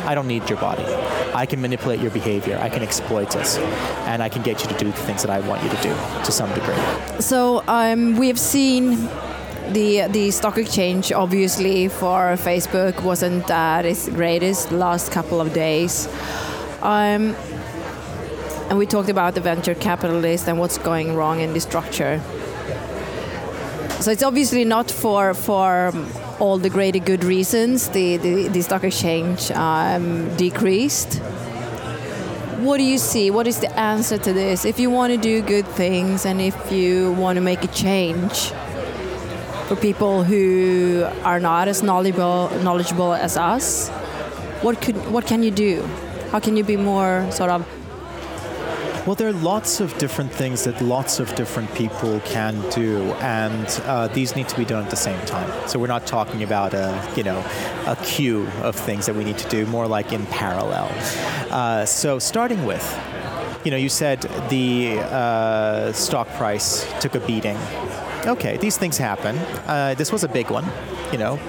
I 0.06 0.14
don't 0.16 0.28
need 0.28 0.50
your 0.50 0.60
body. 0.60 0.86
I 1.34 1.46
can 1.46 1.62
manipulate 1.62 2.00
your 2.00 2.12
behavior. 2.12 2.58
I 2.62 2.70
can 2.70 2.82
exploit 2.82 3.36
it. 3.36 3.58
And 4.08 4.24
I 4.24 4.30
can 4.30 4.42
get 4.42 4.64
you 4.64 4.70
to 4.70 4.78
do 4.78 4.86
the 4.86 4.94
things 4.94 5.22
that 5.22 5.30
I 5.30 5.40
want 5.42 5.64
you 5.64 5.70
to 5.70 5.82
do 5.82 5.90
to 6.24 6.32
some 6.32 6.52
degree. 6.54 7.22
So 7.22 7.64
um, 7.68 8.18
we 8.18 8.28
have 8.28 8.40
seen 8.40 9.10
the 9.72 10.08
the 10.10 10.30
stock 10.30 10.60
exchange 10.60 11.12
obviously 11.12 11.88
for 11.88 12.38
Facebook 12.38 13.02
wasn't 13.02 13.48
that 13.48 13.84
its 13.84 14.08
greatest 14.10 14.72
last 14.72 15.12
couple 15.12 15.42
of 15.42 15.54
days. 15.54 16.08
Um, 16.82 17.36
and 18.70 18.78
we 18.78 18.86
talked 18.86 19.10
about 19.10 19.36
the 19.36 19.42
venture 19.42 19.76
capitalist 19.76 20.48
and 20.48 20.60
what's 20.60 20.78
going 20.78 21.16
wrong 21.16 21.40
in 21.40 21.54
the 21.54 21.60
structure. 21.60 22.22
So 24.00 24.12
it's 24.12 24.24
obviously 24.24 24.66
not 24.66 24.92
for 24.92 25.34
for 25.34 25.92
all 26.40 26.58
the 26.58 26.70
greater 26.70 27.00
good 27.00 27.24
reasons 27.24 27.90
the, 27.90 28.18
the, 28.18 28.48
the 28.50 28.62
stock 28.62 28.84
exchange 28.84 29.50
um, 29.52 30.36
decreased. 30.36 31.16
What 32.60 32.78
do 32.78 32.84
you 32.84 32.98
see? 32.98 33.32
What 33.32 33.48
is 33.48 33.60
the 33.60 33.72
answer 33.80 34.18
to 34.18 34.34
this? 34.34 34.66
If 34.66 34.80
you 34.80 34.90
want 34.90 35.14
to 35.14 35.18
do 35.18 35.42
good 35.42 35.66
things 35.68 36.26
and 36.26 36.42
if 36.42 36.72
you 36.72 37.14
want 37.14 37.38
to 37.38 37.42
make 37.42 37.64
a 37.64 37.68
change 37.68 38.52
for 39.68 39.76
people 39.76 40.24
who 40.24 41.08
are 41.24 41.40
not 41.40 41.68
as 41.68 41.82
knowledgeable 41.82 42.50
knowledgeable 42.64 43.14
as 43.14 43.38
us, 43.38 43.90
what 44.62 44.82
could 44.82 44.96
what 45.12 45.26
can 45.26 45.42
you 45.42 45.52
do? 45.52 45.82
How 46.32 46.40
can 46.40 46.58
you 46.58 46.64
be 46.64 46.78
more 46.78 47.26
sort 47.32 47.50
of 47.50 47.66
well, 49.06 49.14
there 49.14 49.28
are 49.28 49.34
lots 49.34 49.80
of 49.82 49.96
different 50.00 50.32
things 50.32 50.64
that 50.64 50.82
lots 50.82 51.20
of 51.20 51.34
different 51.36 51.72
people 51.76 52.20
can 52.22 52.60
do, 52.72 53.04
and 53.22 53.68
uh, 53.86 54.08
these 54.08 54.36
need 54.36 54.48
to 54.50 54.58
be 54.58 54.66
done 54.66 54.84
at 54.84 54.90
the 54.90 54.96
same 54.96 55.24
time. 55.28 55.68
So 55.68 55.78
we're 55.78 55.86
not 55.86 56.08
talking 56.08 56.42
about 56.42 56.74
a, 56.74 57.14
you 57.16 57.24
know, 57.24 57.38
a 57.86 57.96
queue 58.04 58.48
of 58.64 58.76
things 58.76 59.06
that 59.06 59.16
we 59.16 59.24
need 59.24 59.38
to 59.38 59.48
do, 59.48 59.68
more 59.68 59.88
like 59.88 60.12
in 60.12 60.26
parallel. 60.28 60.90
Uh, 61.52 61.86
so 61.86 62.18
starting 62.18 62.66
with, 62.66 62.84
you 63.64 63.70
know, 63.70 63.78
you 63.78 63.90
said 63.90 64.22
the 64.50 64.98
uh, 65.00 65.92
stock 65.92 66.28
price 66.30 66.92
took 67.00 67.14
a 67.14 67.20
beating. 67.20 67.58
Okay, 68.28 68.58
these 68.58 68.78
things 68.78 68.98
happen. 68.98 69.38
Uh, 69.68 69.94
this 69.96 70.12
was 70.12 70.24
a 70.24 70.28
big 70.28 70.50
one. 70.50 70.66
You 71.12 71.20
know, 71.20 71.40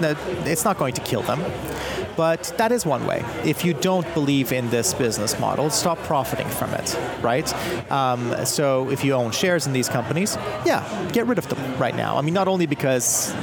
it's 0.45 0.65
not 0.65 0.79
going 0.79 0.93
to 0.95 1.01
kill 1.01 1.23
them. 1.23 1.41
But 2.17 2.55
that 2.57 2.73
is 2.73 2.87
one 2.87 3.07
way. 3.07 3.25
If 3.45 3.65
you 3.65 3.75
don't 3.75 4.07
believe 4.15 4.53
in 4.53 4.71
this 4.71 4.95
business 4.95 5.39
model, 5.39 5.69
stop 5.71 5.99
profiting 5.99 6.49
from 6.49 6.73
it, 6.75 6.99
right? 7.21 7.47
Um, 7.91 8.35
so 8.47 8.91
if 8.91 9.05
you 9.05 9.13
own 9.13 9.33
shares 9.33 9.67
in 9.67 9.73
these 9.73 9.89
companies, 9.89 10.37
yeah, 10.65 10.83
get 11.13 11.27
rid 11.27 11.39
of 11.39 11.49
them 11.49 11.59
right 11.79 11.95
now. 11.95 12.17
I 12.17 12.23
mean, 12.23 12.35
not 12.35 12.49
only 12.49 12.67
because 12.67 13.35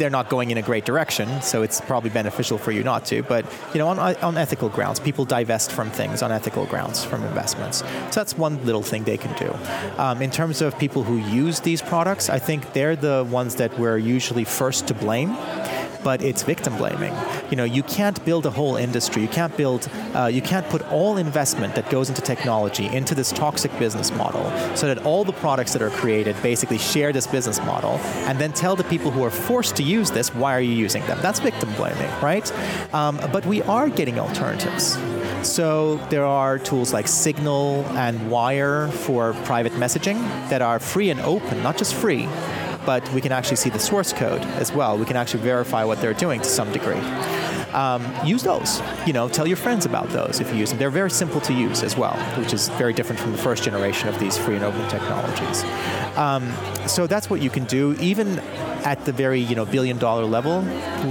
they're 0.00 0.10
not 0.10 0.30
going 0.30 0.50
in 0.50 0.58
a 0.58 0.62
great 0.62 0.84
direction, 0.86 1.42
so 1.42 1.62
it's 1.62 1.80
probably 1.82 2.10
beneficial 2.10 2.56
for 2.58 2.72
you 2.72 2.82
not 2.82 3.04
to. 3.04 3.22
But 3.22 3.44
you 3.74 3.78
know, 3.78 3.86
on, 3.86 3.98
on 3.98 4.36
ethical 4.38 4.70
grounds, 4.70 4.98
people 4.98 5.24
divest 5.26 5.70
from 5.70 5.90
things 5.90 6.22
on 6.22 6.32
ethical 6.32 6.64
grounds 6.66 7.04
from 7.04 7.22
investments. 7.22 7.78
So 7.78 8.14
that's 8.20 8.36
one 8.36 8.64
little 8.64 8.82
thing 8.82 9.04
they 9.04 9.18
can 9.18 9.36
do. 9.36 9.54
Um, 9.98 10.22
in 10.22 10.30
terms 10.30 10.62
of 10.62 10.76
people 10.78 11.04
who 11.04 11.18
use 11.18 11.60
these 11.60 11.82
products, 11.82 12.30
I 12.30 12.38
think 12.38 12.72
they're 12.72 12.96
the 12.96 13.26
ones 13.30 13.56
that 13.56 13.78
we're 13.78 13.98
usually 13.98 14.44
first 14.44 14.88
to 14.88 14.94
blame 14.94 15.36
but 16.02 16.22
it's 16.22 16.42
victim 16.42 16.76
blaming. 16.76 17.14
You 17.50 17.56
know, 17.56 17.64
you 17.64 17.82
can't 17.82 18.22
build 18.24 18.46
a 18.46 18.50
whole 18.50 18.76
industry. 18.76 19.22
You 19.22 19.28
can't 19.28 19.56
build, 19.56 19.88
uh, 20.14 20.26
you 20.26 20.42
can't 20.42 20.68
put 20.68 20.82
all 20.90 21.16
investment 21.16 21.74
that 21.74 21.90
goes 21.90 22.08
into 22.08 22.22
technology 22.22 22.86
into 22.86 23.14
this 23.14 23.32
toxic 23.32 23.76
business 23.78 24.10
model 24.12 24.44
so 24.76 24.86
that 24.86 25.04
all 25.04 25.24
the 25.24 25.32
products 25.32 25.72
that 25.72 25.82
are 25.82 25.90
created 25.90 26.36
basically 26.42 26.78
share 26.78 27.12
this 27.12 27.26
business 27.26 27.58
model 27.60 27.98
and 28.28 28.38
then 28.38 28.52
tell 28.52 28.76
the 28.76 28.84
people 28.84 29.10
who 29.10 29.24
are 29.24 29.30
forced 29.30 29.76
to 29.76 29.82
use 29.82 30.10
this, 30.10 30.34
why 30.34 30.54
are 30.54 30.60
you 30.60 30.72
using 30.72 31.04
them? 31.06 31.18
That's 31.22 31.40
victim 31.40 31.72
blaming, 31.74 32.10
right? 32.20 32.50
Um, 32.94 33.18
but 33.32 33.44
we 33.46 33.62
are 33.62 33.88
getting 33.88 34.18
alternatives. 34.18 34.98
So 35.42 35.96
there 36.10 36.26
are 36.26 36.58
tools 36.58 36.92
like 36.92 37.08
Signal 37.08 37.84
and 37.96 38.30
Wire 38.30 38.88
for 38.88 39.32
private 39.44 39.72
messaging 39.72 40.20
that 40.50 40.60
are 40.60 40.78
free 40.78 41.08
and 41.10 41.20
open, 41.20 41.62
not 41.62 41.78
just 41.78 41.94
free, 41.94 42.28
but 42.84 43.08
we 43.12 43.20
can 43.20 43.32
actually 43.32 43.56
see 43.56 43.70
the 43.70 43.78
source 43.78 44.12
code 44.12 44.42
as 44.42 44.72
well. 44.72 44.98
We 44.98 45.04
can 45.04 45.16
actually 45.16 45.42
verify 45.42 45.84
what 45.84 46.00
they're 46.00 46.14
doing 46.14 46.40
to 46.40 46.48
some 46.48 46.72
degree. 46.72 47.00
Um, 47.72 48.04
use 48.24 48.42
those. 48.42 48.82
You 49.06 49.12
know, 49.12 49.28
tell 49.28 49.46
your 49.46 49.56
friends 49.56 49.86
about 49.86 50.08
those 50.08 50.40
if 50.40 50.50
you 50.52 50.58
use 50.58 50.70
them. 50.70 50.78
They're 50.78 50.90
very 50.90 51.10
simple 51.10 51.40
to 51.42 51.52
use 51.52 51.82
as 51.82 51.96
well, 51.96 52.16
which 52.36 52.52
is 52.52 52.68
very 52.70 52.92
different 52.92 53.20
from 53.20 53.32
the 53.32 53.38
first 53.38 53.62
generation 53.62 54.08
of 54.08 54.18
these 54.18 54.36
free 54.36 54.56
and 54.56 54.64
open 54.64 54.88
technologies. 54.88 55.62
Um, 56.16 56.52
so 56.86 57.06
that's 57.06 57.30
what 57.30 57.40
you 57.40 57.50
can 57.50 57.64
do. 57.64 57.94
Even 58.00 58.40
at 58.84 59.04
the 59.04 59.12
very 59.12 59.40
you 59.40 59.54
know 59.54 59.64
billion 59.64 59.98
dollar 59.98 60.24
level, 60.24 60.62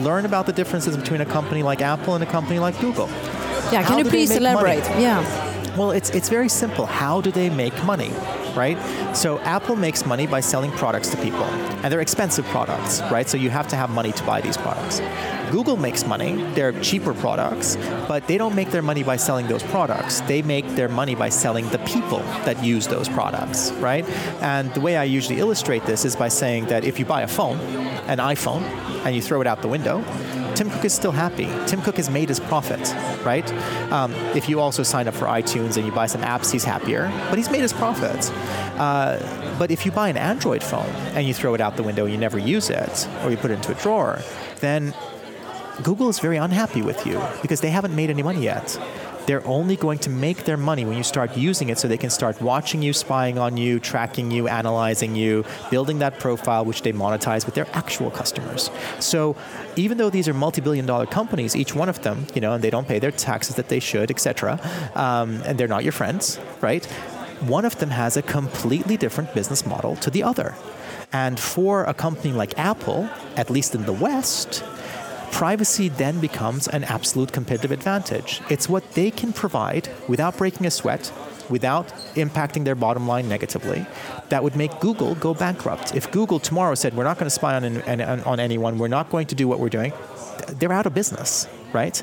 learn 0.01 0.25
about 0.25 0.45
the 0.45 0.53
differences 0.53 0.97
between 0.97 1.21
a 1.21 1.25
company 1.25 1.63
like 1.63 1.81
Apple 1.81 2.15
and 2.15 2.23
a 2.23 2.27
company 2.27 2.59
like 2.59 2.79
Google. 2.79 3.07
Yeah, 3.71 3.83
can 3.83 3.99
you 3.99 4.05
please 4.05 4.31
elaborate? 4.31 4.83
Money? 4.89 5.01
Yeah. 5.03 5.77
Well, 5.77 5.91
it's 5.91 6.09
it's 6.09 6.29
very 6.29 6.49
simple. 6.49 6.85
How 6.85 7.21
do 7.21 7.31
they 7.31 7.49
make 7.49 7.73
money? 7.85 8.11
Right? 8.55 8.77
So 9.15 9.39
Apple 9.39 9.75
makes 9.75 10.05
money 10.05 10.27
by 10.27 10.39
selling 10.39 10.71
products 10.71 11.09
to 11.09 11.17
people, 11.17 11.43
and 11.43 11.91
they're 11.91 12.01
expensive 12.01 12.45
products, 12.45 13.01
right? 13.11 13.27
So 13.27 13.37
you 13.37 13.49
have 13.49 13.67
to 13.69 13.75
have 13.75 13.89
money 13.89 14.11
to 14.11 14.23
buy 14.23 14.41
these 14.41 14.57
products. 14.57 15.01
Google 15.51 15.77
makes 15.77 16.05
money, 16.05 16.35
they're 16.53 16.73
cheaper 16.81 17.13
products, 17.13 17.75
but 18.07 18.27
they 18.27 18.37
don't 18.37 18.53
make 18.53 18.69
their 18.69 18.83
money 18.83 19.03
by 19.03 19.15
selling 19.15 19.47
those 19.47 19.63
products. 19.63 20.21
They 20.21 20.43
make 20.43 20.67
their 20.75 20.89
money 20.89 21.15
by 21.15 21.29
selling 21.29 21.67
the 21.69 21.79
people 21.79 22.19
that 22.45 22.63
use 22.63 22.87
those 22.87 23.09
products, 23.09 23.71
right? 23.73 24.07
And 24.41 24.71
the 24.75 24.81
way 24.81 24.95
I 24.95 25.05
usually 25.05 25.39
illustrate 25.39 25.85
this 25.85 26.05
is 26.05 26.15
by 26.15 26.27
saying 26.27 26.67
that 26.67 26.83
if 26.83 26.99
you 26.99 27.05
buy 27.05 27.23
a 27.23 27.27
phone, 27.27 27.57
an 28.07 28.19
iPhone, 28.19 28.61
and 29.05 29.15
you 29.15 29.21
throw 29.21 29.41
it 29.41 29.47
out 29.47 29.61
the 29.61 29.67
window, 29.67 30.03
Tim 30.59 30.69
Cook 30.69 30.83
is 30.83 30.93
still 30.93 31.13
happy. 31.13 31.47
Tim 31.67 31.81
Cook 31.81 31.95
has 31.95 32.09
made 32.09 32.27
his 32.27 32.41
profit, 32.41 32.93
right? 33.23 33.49
Um, 33.93 34.13
if 34.35 34.49
you 34.49 34.59
also 34.59 34.83
sign 34.83 35.07
up 35.07 35.13
for 35.13 35.23
iTunes 35.23 35.77
and 35.77 35.85
you 35.85 35.91
buy 35.93 36.05
some 36.05 36.19
apps, 36.19 36.51
he's 36.51 36.65
happier, 36.65 37.09
but 37.29 37.37
he's 37.37 37.49
made 37.49 37.61
his 37.61 37.71
profit. 37.71 38.29
Uh, 38.77 39.55
but 39.57 39.71
if 39.71 39.85
you 39.85 39.93
buy 39.93 40.09
an 40.09 40.17
Android 40.17 40.61
phone 40.61 40.89
and 41.15 41.25
you 41.25 41.33
throw 41.33 41.53
it 41.53 41.61
out 41.61 41.77
the 41.77 41.83
window 41.83 42.03
and 42.03 42.13
you 42.13 42.19
never 42.19 42.37
use 42.37 42.69
it, 42.69 43.07
or 43.23 43.31
you 43.31 43.37
put 43.37 43.51
it 43.51 43.53
into 43.53 43.71
a 43.71 43.75
drawer, 43.75 44.19
then 44.59 44.93
Google 45.83 46.09
is 46.09 46.19
very 46.19 46.37
unhappy 46.37 46.81
with 46.81 47.05
you 47.05 47.21
because 47.41 47.61
they 47.61 47.69
haven't 47.69 47.95
made 47.95 48.09
any 48.09 48.23
money 48.23 48.43
yet 48.43 48.77
they're 49.29 49.45
only 49.45 49.75
going 49.75 49.99
to 49.99 50.09
make 50.09 50.45
their 50.45 50.57
money 50.57 50.85
when 50.85 50.97
you 50.97 51.03
start 51.03 51.37
using 51.37 51.69
it 51.69 51.77
so 51.77 51.87
they 51.87 51.99
can 51.99 52.09
start 52.09 52.41
watching 52.41 52.81
you, 52.81 52.93
spying 52.93 53.37
on 53.37 53.57
you, 53.57 53.79
tracking 53.79 54.31
you, 54.31 54.47
analyzing 54.47 55.15
you, 55.15 55.45
building 55.69 55.99
that 55.99 56.17
profile 56.17 56.65
which 56.65 56.81
they 56.81 56.91
monetize 56.91 57.45
with 57.45 57.53
their 57.53 57.67
actual 57.73 58.09
customers. 58.09 58.71
So 58.99 59.35
even 59.75 59.99
though 59.99 60.09
these 60.09 60.27
are 60.27 60.33
multi-billion 60.33 60.87
dollar 60.87 61.05
companies, 61.05 61.55
each 61.55 61.75
one 61.75 61.89
of 61.89 62.01
them, 62.01 62.25
you 62.33 62.41
know, 62.41 62.53
and 62.53 62.63
they 62.63 62.71
don't 62.71 62.87
pay 62.87 62.97
their 62.97 63.11
taxes 63.11 63.55
that 63.57 63.69
they 63.69 63.79
should, 63.79 64.09
etc., 64.09 64.59
um, 64.95 65.43
and 65.45 65.59
they're 65.59 65.67
not 65.67 65.83
your 65.83 65.93
friends, 65.93 66.39
right? 66.59 66.83
One 67.41 67.65
of 67.65 67.77
them 67.77 67.91
has 67.91 68.17
a 68.17 68.23
completely 68.23 68.97
different 68.97 69.35
business 69.35 69.63
model 69.63 69.95
to 69.97 70.09
the 70.09 70.23
other. 70.23 70.55
And 71.13 71.39
for 71.39 71.83
a 71.83 71.93
company 71.93 72.33
like 72.33 72.57
Apple, 72.57 73.07
at 73.35 73.51
least 73.51 73.75
in 73.75 73.85
the 73.85 73.93
West, 73.93 74.63
privacy 75.31 75.89
then 75.89 76.19
becomes 76.19 76.67
an 76.67 76.83
absolute 76.83 77.31
competitive 77.31 77.71
advantage. 77.71 78.41
It's 78.49 78.67
what 78.67 78.93
they 78.93 79.11
can 79.11 79.33
provide 79.33 79.89
without 80.07 80.37
breaking 80.37 80.65
a 80.65 80.71
sweat, 80.71 81.11
without 81.49 81.87
impacting 82.15 82.65
their 82.65 82.75
bottom 82.75 83.07
line 83.07 83.27
negatively, 83.27 83.85
that 84.29 84.43
would 84.43 84.55
make 84.55 84.79
Google 84.79 85.15
go 85.15 85.33
bankrupt. 85.33 85.95
If 85.95 86.11
Google 86.11 86.39
tomorrow 86.39 86.75
said, 86.75 86.95
we're 86.95 87.03
not 87.03 87.17
going 87.17 87.25
to 87.25 87.31
spy 87.31 87.55
on, 87.55 87.81
on, 87.81 88.21
on 88.21 88.39
anyone, 88.39 88.77
we're 88.77 88.87
not 88.87 89.09
going 89.09 89.27
to 89.27 89.35
do 89.35 89.47
what 89.47 89.59
we're 89.59 89.69
doing, 89.69 89.93
they're 90.47 90.71
out 90.71 90.85
of 90.85 90.93
business, 90.93 91.47
right? 91.73 92.01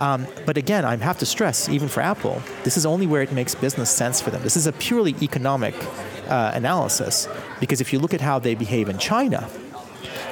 Um, 0.00 0.26
but 0.44 0.56
again, 0.56 0.84
I 0.84 0.96
have 0.96 1.18
to 1.18 1.26
stress, 1.26 1.68
even 1.68 1.88
for 1.88 2.00
Apple, 2.00 2.42
this 2.64 2.76
is 2.76 2.86
only 2.86 3.06
where 3.06 3.22
it 3.22 3.32
makes 3.32 3.54
business 3.54 3.90
sense 3.90 4.20
for 4.20 4.30
them. 4.30 4.42
This 4.42 4.56
is 4.56 4.66
a 4.66 4.72
purely 4.72 5.14
economic 5.22 5.74
uh, 6.28 6.52
analysis 6.54 7.28
because 7.60 7.80
if 7.80 7.92
you 7.92 7.98
look 7.98 8.14
at 8.14 8.20
how 8.20 8.38
they 8.38 8.54
behave 8.54 8.88
in 8.88 8.98
China, 8.98 9.48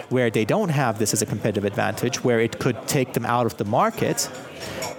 where 0.08 0.30
they 0.30 0.44
don't 0.44 0.70
have 0.70 0.98
this 0.98 1.12
as 1.12 1.22
a 1.22 1.26
competitive 1.26 1.64
advantage, 1.64 2.24
where 2.24 2.40
it 2.40 2.58
could 2.58 2.86
take 2.86 3.12
them 3.12 3.26
out 3.26 3.46
of 3.46 3.56
the 3.56 3.64
market, 3.64 4.30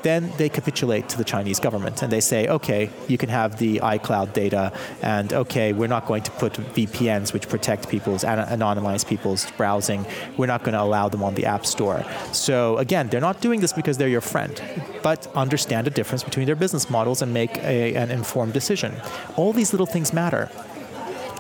then 0.06 0.32
they 0.38 0.50
capitulate 0.50 1.10
to 1.10 1.18
the 1.18 1.24
Chinese 1.24 1.60
government 1.60 2.04
and 2.04 2.12
they 2.12 2.22
say, 2.22 2.48
okay, 2.48 2.92
you 3.08 3.18
can 3.18 3.28
have 3.28 3.58
the 3.58 3.80
iCloud 3.80 4.34
data, 4.34 4.72
and 5.02 5.34
okay, 5.34 5.74
we're 5.74 5.88
not 5.88 6.06
going 6.06 6.22
to 6.22 6.32
put 6.32 6.54
VPNs 6.54 7.34
which 7.34 7.50
protect 7.50 7.90
people's, 7.90 8.24
anonymize 8.24 9.04
people's 9.06 9.50
browsing. 9.52 10.06
We're 10.38 10.46
not 10.46 10.64
going 10.64 10.74
to 10.74 10.82
allow 10.82 11.10
them 11.10 11.24
on 11.24 11.34
the 11.34 11.46
App 11.48 11.66
Store. 11.66 12.06
So 12.34 12.78
again, 12.78 13.10
they're 13.10 13.20
not 13.20 13.42
doing 13.42 13.62
this 13.62 13.74
because 13.74 13.98
they're 13.98 14.08
your 14.08 14.22
friend, 14.22 14.62
but 15.02 15.26
understand 15.36 15.88
the 15.88 15.92
difference 15.92 16.24
between 16.24 16.46
their 16.46 16.56
business 16.56 16.88
models 16.88 17.24
and 17.24 17.34
make 17.34 17.58
a, 17.58 17.96
an 17.96 18.12
informed 18.12 18.54
decision. 18.54 18.94
All 19.38 19.54
these 19.54 19.74
little 19.74 19.88
things 19.88 20.14
matter 20.14 20.52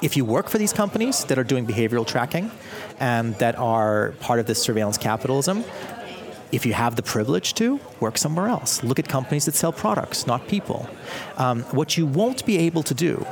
if 0.05 0.15
you 0.15 0.23
work 0.23 0.49
for 0.49 0.59
these 0.59 0.71
companies 0.71 1.25
that 1.25 1.39
are 1.39 1.43
doing 1.43 1.65
behavioral 1.65 2.05
tracking 2.05 2.51
and 2.99 3.33
that 3.39 3.57
are 3.57 4.13
part 4.19 4.39
of 4.39 4.45
this 4.45 4.61
surveillance 4.61 4.99
capitalism, 4.99 5.63
if 6.51 6.63
you 6.63 6.73
have 6.73 6.95
the 6.95 7.01
privilege 7.01 7.55
to, 7.55 7.79
work 7.99 8.15
somewhere 8.19 8.47
else. 8.47 8.83
Look 8.83 8.99
at 8.99 9.07
companies 9.07 9.45
that 9.45 9.55
sell 9.55 9.73
products, 9.73 10.27
not 10.27 10.47
people. 10.47 10.87
Um, 11.37 11.63
what 11.79 11.97
you 11.97 12.05
won't 12.05 12.45
be 12.45 12.59
able 12.59 12.83
to 12.83 12.93
do 12.93 13.25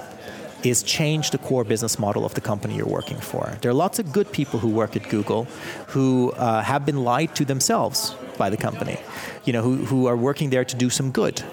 is 0.63 0.82
change 0.82 1.30
the 1.30 1.38
core 1.38 1.63
business 1.63 2.00
model 2.00 2.25
of 2.25 2.34
the 2.34 2.42
company 2.42 2.75
you're 2.75 2.96
working 3.00 3.20
for. 3.20 3.56
There 3.62 3.70
are 3.70 3.80
lots 3.86 4.00
of 4.00 4.12
good 4.12 4.32
people 4.32 4.60
who 4.60 4.70
work 4.70 4.96
at 4.96 5.08
Google 5.10 5.44
who 5.89 6.32
uh, 6.32 6.63
have 6.63 6.88
been 6.88 7.03
lied 7.03 7.36
to 7.36 7.46
themselves 7.46 8.15
by 8.39 8.50
the 8.50 8.58
company, 8.58 8.98
you 9.46 9.53
know, 9.53 9.62
who, 9.62 9.75
who 9.86 10.08
are 10.08 10.18
working 10.18 10.50
there 10.50 10.65
to 10.65 10.75
do 10.75 10.89
some 10.89 11.12
good. 11.12 11.44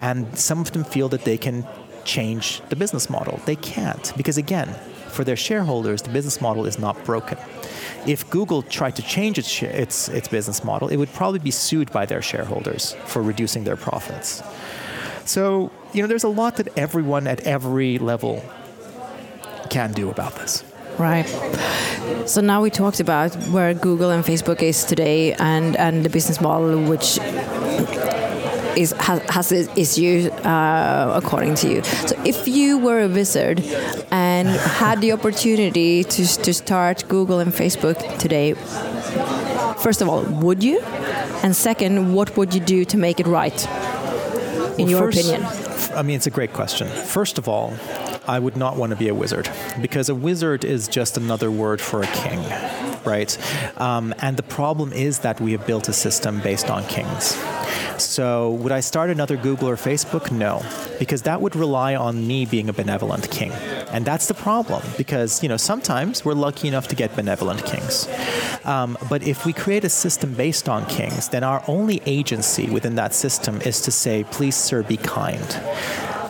And 0.00 0.38
some 0.38 0.60
of 0.60 0.70
them 0.70 0.84
feel 0.84 1.08
that 1.08 1.24
they 1.24 1.36
can 1.36 1.66
change 2.08 2.62
the 2.70 2.76
business 2.76 3.10
model. 3.10 3.40
They 3.44 3.56
can't, 3.56 4.12
because 4.16 4.38
again, 4.38 4.68
for 5.08 5.24
their 5.24 5.36
shareholders, 5.36 6.02
the 6.02 6.10
business 6.10 6.40
model 6.40 6.64
is 6.66 6.78
not 6.78 6.96
broken. 7.04 7.38
If 8.06 8.28
Google 8.30 8.62
tried 8.62 8.96
to 8.96 9.02
change 9.02 9.38
its, 9.38 9.62
its, 9.62 10.08
its 10.08 10.28
business 10.28 10.64
model, 10.64 10.88
it 10.88 10.96
would 10.96 11.12
probably 11.12 11.40
be 11.40 11.50
sued 11.50 11.92
by 11.92 12.06
their 12.06 12.22
shareholders 12.22 12.96
for 13.04 13.20
reducing 13.22 13.64
their 13.64 13.76
profits. 13.76 14.42
So, 15.24 15.70
you 15.92 16.00
know, 16.00 16.08
there's 16.08 16.24
a 16.24 16.34
lot 16.42 16.56
that 16.56 16.68
everyone 16.78 17.26
at 17.26 17.40
every 17.46 17.98
level 17.98 18.42
can 19.68 19.92
do 19.92 20.08
about 20.08 20.34
this. 20.36 20.64
Right. 20.98 21.28
So 22.26 22.40
now 22.40 22.62
we 22.62 22.70
talked 22.70 23.00
about 23.00 23.34
where 23.52 23.74
Google 23.74 24.10
and 24.10 24.24
Facebook 24.24 24.62
is 24.62 24.84
today 24.84 25.34
and, 25.34 25.76
and 25.76 26.04
the 26.04 26.10
business 26.10 26.40
model 26.40 26.82
which 26.88 27.18
is, 28.78 28.92
has, 28.92 29.20
has 29.28 29.52
issues 29.76 30.28
uh, 30.28 31.12
according 31.20 31.56
to 31.56 31.68
you. 31.68 31.82
So 31.82 32.14
if 32.24 32.46
you 32.46 32.78
were 32.78 33.00
a 33.02 33.08
wizard 33.08 33.60
and 34.10 34.48
had 34.48 35.00
the 35.00 35.12
opportunity 35.12 36.04
to, 36.04 36.22
to 36.26 36.54
start 36.54 37.04
Google 37.08 37.40
and 37.40 37.52
Facebook 37.52 37.98
today, 38.18 38.54
first 39.82 40.00
of 40.00 40.08
all, 40.08 40.22
would 40.22 40.62
you? 40.62 40.80
And 41.42 41.54
second, 41.56 42.14
what 42.14 42.36
would 42.36 42.54
you 42.54 42.60
do 42.60 42.84
to 42.84 42.96
make 42.96 43.18
it 43.18 43.26
right, 43.26 43.66
in 44.78 44.86
well, 44.86 44.88
your 44.88 45.00
first, 45.00 45.28
opinion? 45.28 45.42
I 45.94 46.02
mean, 46.02 46.16
it's 46.16 46.28
a 46.28 46.30
great 46.30 46.52
question. 46.52 46.86
First 46.88 47.38
of 47.38 47.48
all, 47.48 47.74
I 48.28 48.38
would 48.38 48.56
not 48.56 48.76
want 48.76 48.90
to 48.90 48.96
be 48.96 49.08
a 49.08 49.14
wizard 49.14 49.50
because 49.80 50.08
a 50.08 50.14
wizard 50.14 50.64
is 50.64 50.86
just 50.86 51.16
another 51.16 51.50
word 51.50 51.80
for 51.80 52.02
a 52.02 52.06
king, 52.08 52.40
right? 53.08 53.32
Um, 53.80 54.14
and 54.18 54.36
the 54.36 54.42
problem 54.42 54.92
is 54.92 55.20
that 55.20 55.40
we 55.40 55.52
have 55.52 55.66
built 55.66 55.88
a 55.88 55.92
system 55.92 56.40
based 56.40 56.68
on 56.70 56.84
kings. 56.86 57.36
So, 57.98 58.50
would 58.60 58.72
I 58.72 58.80
start 58.80 59.10
another 59.10 59.36
Google 59.36 59.68
or 59.68 59.76
Facebook? 59.76 60.30
No, 60.30 60.62
because 60.98 61.22
that 61.22 61.40
would 61.40 61.56
rely 61.56 61.96
on 61.96 62.26
me 62.26 62.46
being 62.46 62.68
a 62.68 62.72
benevolent 62.72 63.30
king. 63.30 63.52
And 63.92 64.04
that's 64.04 64.26
the 64.26 64.34
problem 64.34 64.82
because, 64.96 65.42
you 65.42 65.48
know, 65.48 65.56
sometimes 65.56 66.24
we're 66.24 66.34
lucky 66.34 66.68
enough 66.68 66.88
to 66.88 66.96
get 66.96 67.16
benevolent 67.16 67.64
kings. 67.64 68.08
Um, 68.64 68.96
but 69.08 69.22
if 69.22 69.44
we 69.46 69.52
create 69.52 69.84
a 69.84 69.88
system 69.88 70.34
based 70.34 70.68
on 70.68 70.86
kings, 70.86 71.28
then 71.28 71.42
our 71.42 71.62
only 71.66 72.00
agency 72.06 72.68
within 72.70 72.94
that 72.96 73.14
system 73.14 73.60
is 73.62 73.80
to 73.82 73.90
say, 73.90 74.24
please, 74.24 74.56
sir, 74.56 74.82
be 74.82 74.96
kind 74.96 75.48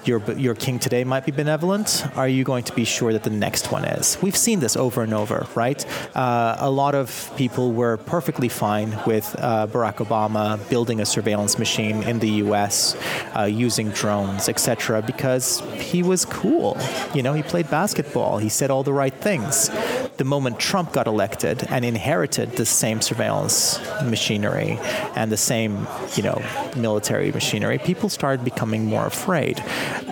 your, 0.05 0.21
your 0.33 0.55
king 0.55 0.79
today 0.79 1.05
might 1.05 1.25
be 1.25 1.33
benevolent, 1.33 2.05
are 2.17 2.29
you 2.29 2.45
going 2.45 2.65
to 2.65 2.73
be 2.75 2.85
sure 2.85 3.13
that 3.13 3.23
the 3.23 3.31
next 3.31 3.73
one 3.73 3.85
is? 3.85 4.19
We've 4.23 4.37
seen 4.37 4.61
this 4.61 4.77
over 4.77 5.03
and 5.03 5.15
over, 5.15 5.47
right? 5.55 5.85
Uh, 6.17 6.57
a 6.59 6.71
lot 6.71 6.95
of 6.95 7.33
people 7.37 7.73
were 7.73 7.97
perfectly 7.97 8.49
fine 8.49 8.99
with 9.07 9.35
uh, 9.39 9.67
Barack 9.67 9.97
Obama 9.97 10.59
building 10.69 11.01
a 11.01 11.07
surveillance 11.07 11.59
machine 11.59 12.03
in 12.03 12.19
the 12.19 12.31
US, 12.45 12.97
uh, 13.37 13.45
using 13.45 13.91
drones, 13.91 14.49
etc., 14.49 15.03
because 15.03 15.61
he 15.75 16.03
was 16.03 16.25
cool. 16.25 16.77
You 17.15 17.23
know, 17.23 17.35
he 17.35 17.43
played 17.43 17.71
basketball, 17.71 18.39
he 18.39 18.49
said 18.49 18.71
all 18.71 18.83
the 18.83 18.93
right 18.93 19.15
things. 19.15 19.71
The 20.17 20.25
moment 20.25 20.59
Trump 20.59 20.93
got 20.93 21.07
elected 21.07 21.65
and 21.71 21.85
inherited 21.85 22.53
the 22.53 22.67
same 22.67 23.01
surveillance 23.01 23.79
machinery 24.03 24.79
and 25.15 25.31
the 25.31 25.37
same, 25.37 25.87
you 26.17 26.23
know, 26.23 26.43
military 26.77 27.31
machinery, 27.31 27.79
people 27.79 28.09
started 28.09 28.45
becoming 28.45 28.85
more 28.85 29.07
afraid 29.07 29.63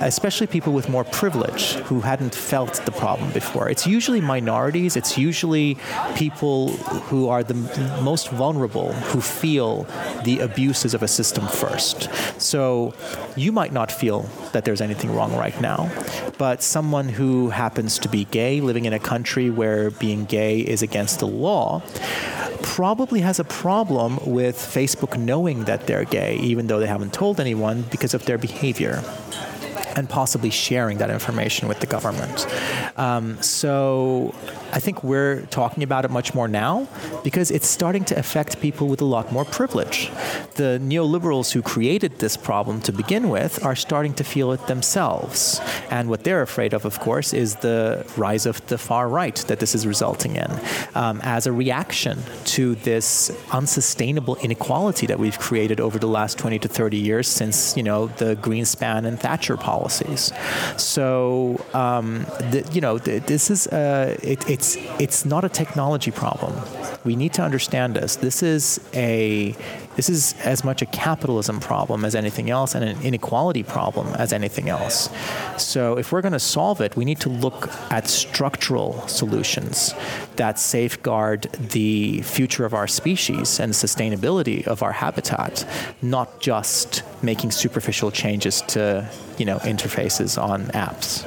especially 0.00 0.46
people 0.46 0.72
with 0.72 0.88
more 0.88 1.04
privilege 1.04 1.74
who 1.88 2.00
hadn't 2.00 2.34
felt 2.34 2.74
the 2.84 2.92
problem 2.92 3.30
before. 3.32 3.68
It's 3.68 3.86
usually 3.86 4.20
minorities, 4.20 4.96
it's 4.96 5.16
usually 5.16 5.78
people 6.16 6.68
who 7.08 7.28
are 7.28 7.42
the 7.42 7.54
most 8.02 8.30
vulnerable 8.30 8.92
who 8.92 9.20
feel 9.20 9.86
the 10.24 10.40
abuses 10.40 10.94
of 10.94 11.02
a 11.02 11.08
system 11.08 11.46
first. 11.46 12.08
So 12.40 12.94
you 13.36 13.52
might 13.52 13.72
not 13.72 13.90
feel 13.90 14.28
that 14.52 14.64
there's 14.64 14.80
anything 14.80 15.14
wrong 15.14 15.34
right 15.36 15.58
now, 15.60 15.90
but 16.38 16.62
someone 16.62 17.08
who 17.08 17.50
happens 17.50 17.98
to 18.00 18.08
be 18.08 18.24
gay, 18.26 18.60
living 18.60 18.84
in 18.84 18.92
a 18.92 18.98
country 18.98 19.50
where 19.50 19.90
being 19.90 20.24
gay 20.24 20.60
is 20.60 20.82
against 20.82 21.18
the 21.18 21.26
law, 21.26 21.82
probably 22.62 23.20
has 23.20 23.38
a 23.38 23.44
problem 23.44 24.18
with 24.26 24.56
Facebook 24.56 25.18
knowing 25.18 25.64
that 25.64 25.86
they're 25.86 26.04
gay, 26.04 26.36
even 26.36 26.66
though 26.66 26.80
they 26.80 26.86
haven't 26.86 27.12
told 27.12 27.40
anyone 27.40 27.82
because 27.90 28.14
of 28.14 28.24
their 28.26 28.38
behavior 28.38 29.02
and 29.96 30.08
possibly 30.08 30.50
sharing 30.50 30.98
that 30.98 31.10
information 31.10 31.68
with 31.68 31.80
the 31.80 31.86
government. 31.86 32.46
Um, 32.96 33.40
so 33.42 34.34
I 34.72 34.78
think 34.78 35.02
we're 35.02 35.46
talking 35.46 35.82
about 35.82 36.04
it 36.04 36.10
much 36.10 36.34
more 36.34 36.48
now 36.48 36.86
because 37.24 37.50
it's 37.50 37.66
starting 37.66 38.04
to 38.06 38.18
affect 38.18 38.60
people 38.60 38.88
with 38.88 39.00
a 39.00 39.04
lot 39.04 39.32
more 39.32 39.44
privilege. 39.44 40.10
The 40.56 40.78
neoliberals 40.82 41.52
who 41.52 41.62
created 41.62 42.18
this 42.18 42.36
problem 42.36 42.80
to 42.82 42.92
begin 42.92 43.30
with 43.30 43.64
are 43.64 43.74
starting 43.74 44.12
to 44.14 44.24
feel 44.24 44.52
it 44.52 44.66
themselves. 44.66 45.60
And 45.90 46.08
what 46.08 46.24
they're 46.24 46.42
afraid 46.42 46.74
of, 46.74 46.84
of 46.84 47.00
course, 47.00 47.32
is 47.32 47.56
the 47.56 48.04
rise 48.16 48.44
of 48.44 48.66
the 48.66 48.76
far 48.76 49.08
right 49.08 49.36
that 49.48 49.60
this 49.60 49.74
is 49.74 49.86
resulting 49.86 50.36
in 50.36 50.50
um, 50.94 51.20
as 51.22 51.46
a 51.46 51.52
reaction 51.52 52.18
to 52.56 52.74
this 52.76 53.30
unsustainable 53.52 54.36
inequality 54.36 55.06
that 55.06 55.18
we've 55.18 55.38
created 55.38 55.80
over 55.80 55.98
the 55.98 56.08
last 56.08 56.38
20 56.38 56.58
to 56.58 56.68
30 56.68 56.96
years 56.98 57.28
since, 57.28 57.76
you 57.76 57.82
know, 57.82 58.08
the 58.08 58.36
Greenspan 58.36 59.06
and 59.06 59.18
Thatcher 59.18 59.56
policies. 59.86 60.32
So, 60.76 61.64
um, 61.74 62.26
the, 62.50 62.68
you 62.72 62.80
know, 62.80 62.98
the, 62.98 63.18
this 63.20 63.50
is, 63.50 63.66
uh, 63.68 64.16
it, 64.22 64.48
it's 64.48 64.76
it's 64.98 65.24
not 65.24 65.44
a 65.44 65.48
technology 65.48 66.10
problem. 66.10 66.54
We 67.04 67.14
need 67.16 67.32
to 67.34 67.42
understand 67.42 67.94
this. 67.94 68.16
This 68.16 68.42
is 68.42 68.80
a 68.94 69.54
this 69.96 70.10
is 70.10 70.34
as 70.44 70.62
much 70.62 70.82
a 70.82 70.86
capitalism 70.86 71.58
problem 71.58 72.04
as 72.04 72.14
anything 72.14 72.50
else 72.50 72.74
and 72.74 72.84
an 72.84 73.00
inequality 73.02 73.62
problem 73.62 74.08
as 74.18 74.32
anything 74.32 74.68
else. 74.68 75.08
So 75.56 75.96
if 75.96 76.12
we're 76.12 76.20
going 76.20 76.38
to 76.40 76.48
solve 76.56 76.82
it, 76.82 76.96
we 76.96 77.04
need 77.04 77.20
to 77.20 77.30
look 77.30 77.70
at 77.90 78.06
structural 78.06 79.08
solutions 79.08 79.94
that 80.36 80.58
safeguard 80.58 81.42
the 81.76 82.20
future 82.22 82.66
of 82.66 82.74
our 82.74 82.86
species 82.86 83.58
and 83.58 83.72
sustainability 83.72 84.66
of 84.66 84.82
our 84.82 84.92
habitat, 84.92 85.64
not 86.02 86.40
just 86.40 87.02
making 87.22 87.50
superficial 87.52 88.10
changes 88.10 88.60
to, 88.62 89.08
you 89.38 89.44
know, 89.44 89.58
interfaces 89.58 90.40
on 90.40 90.66
apps. 90.68 91.24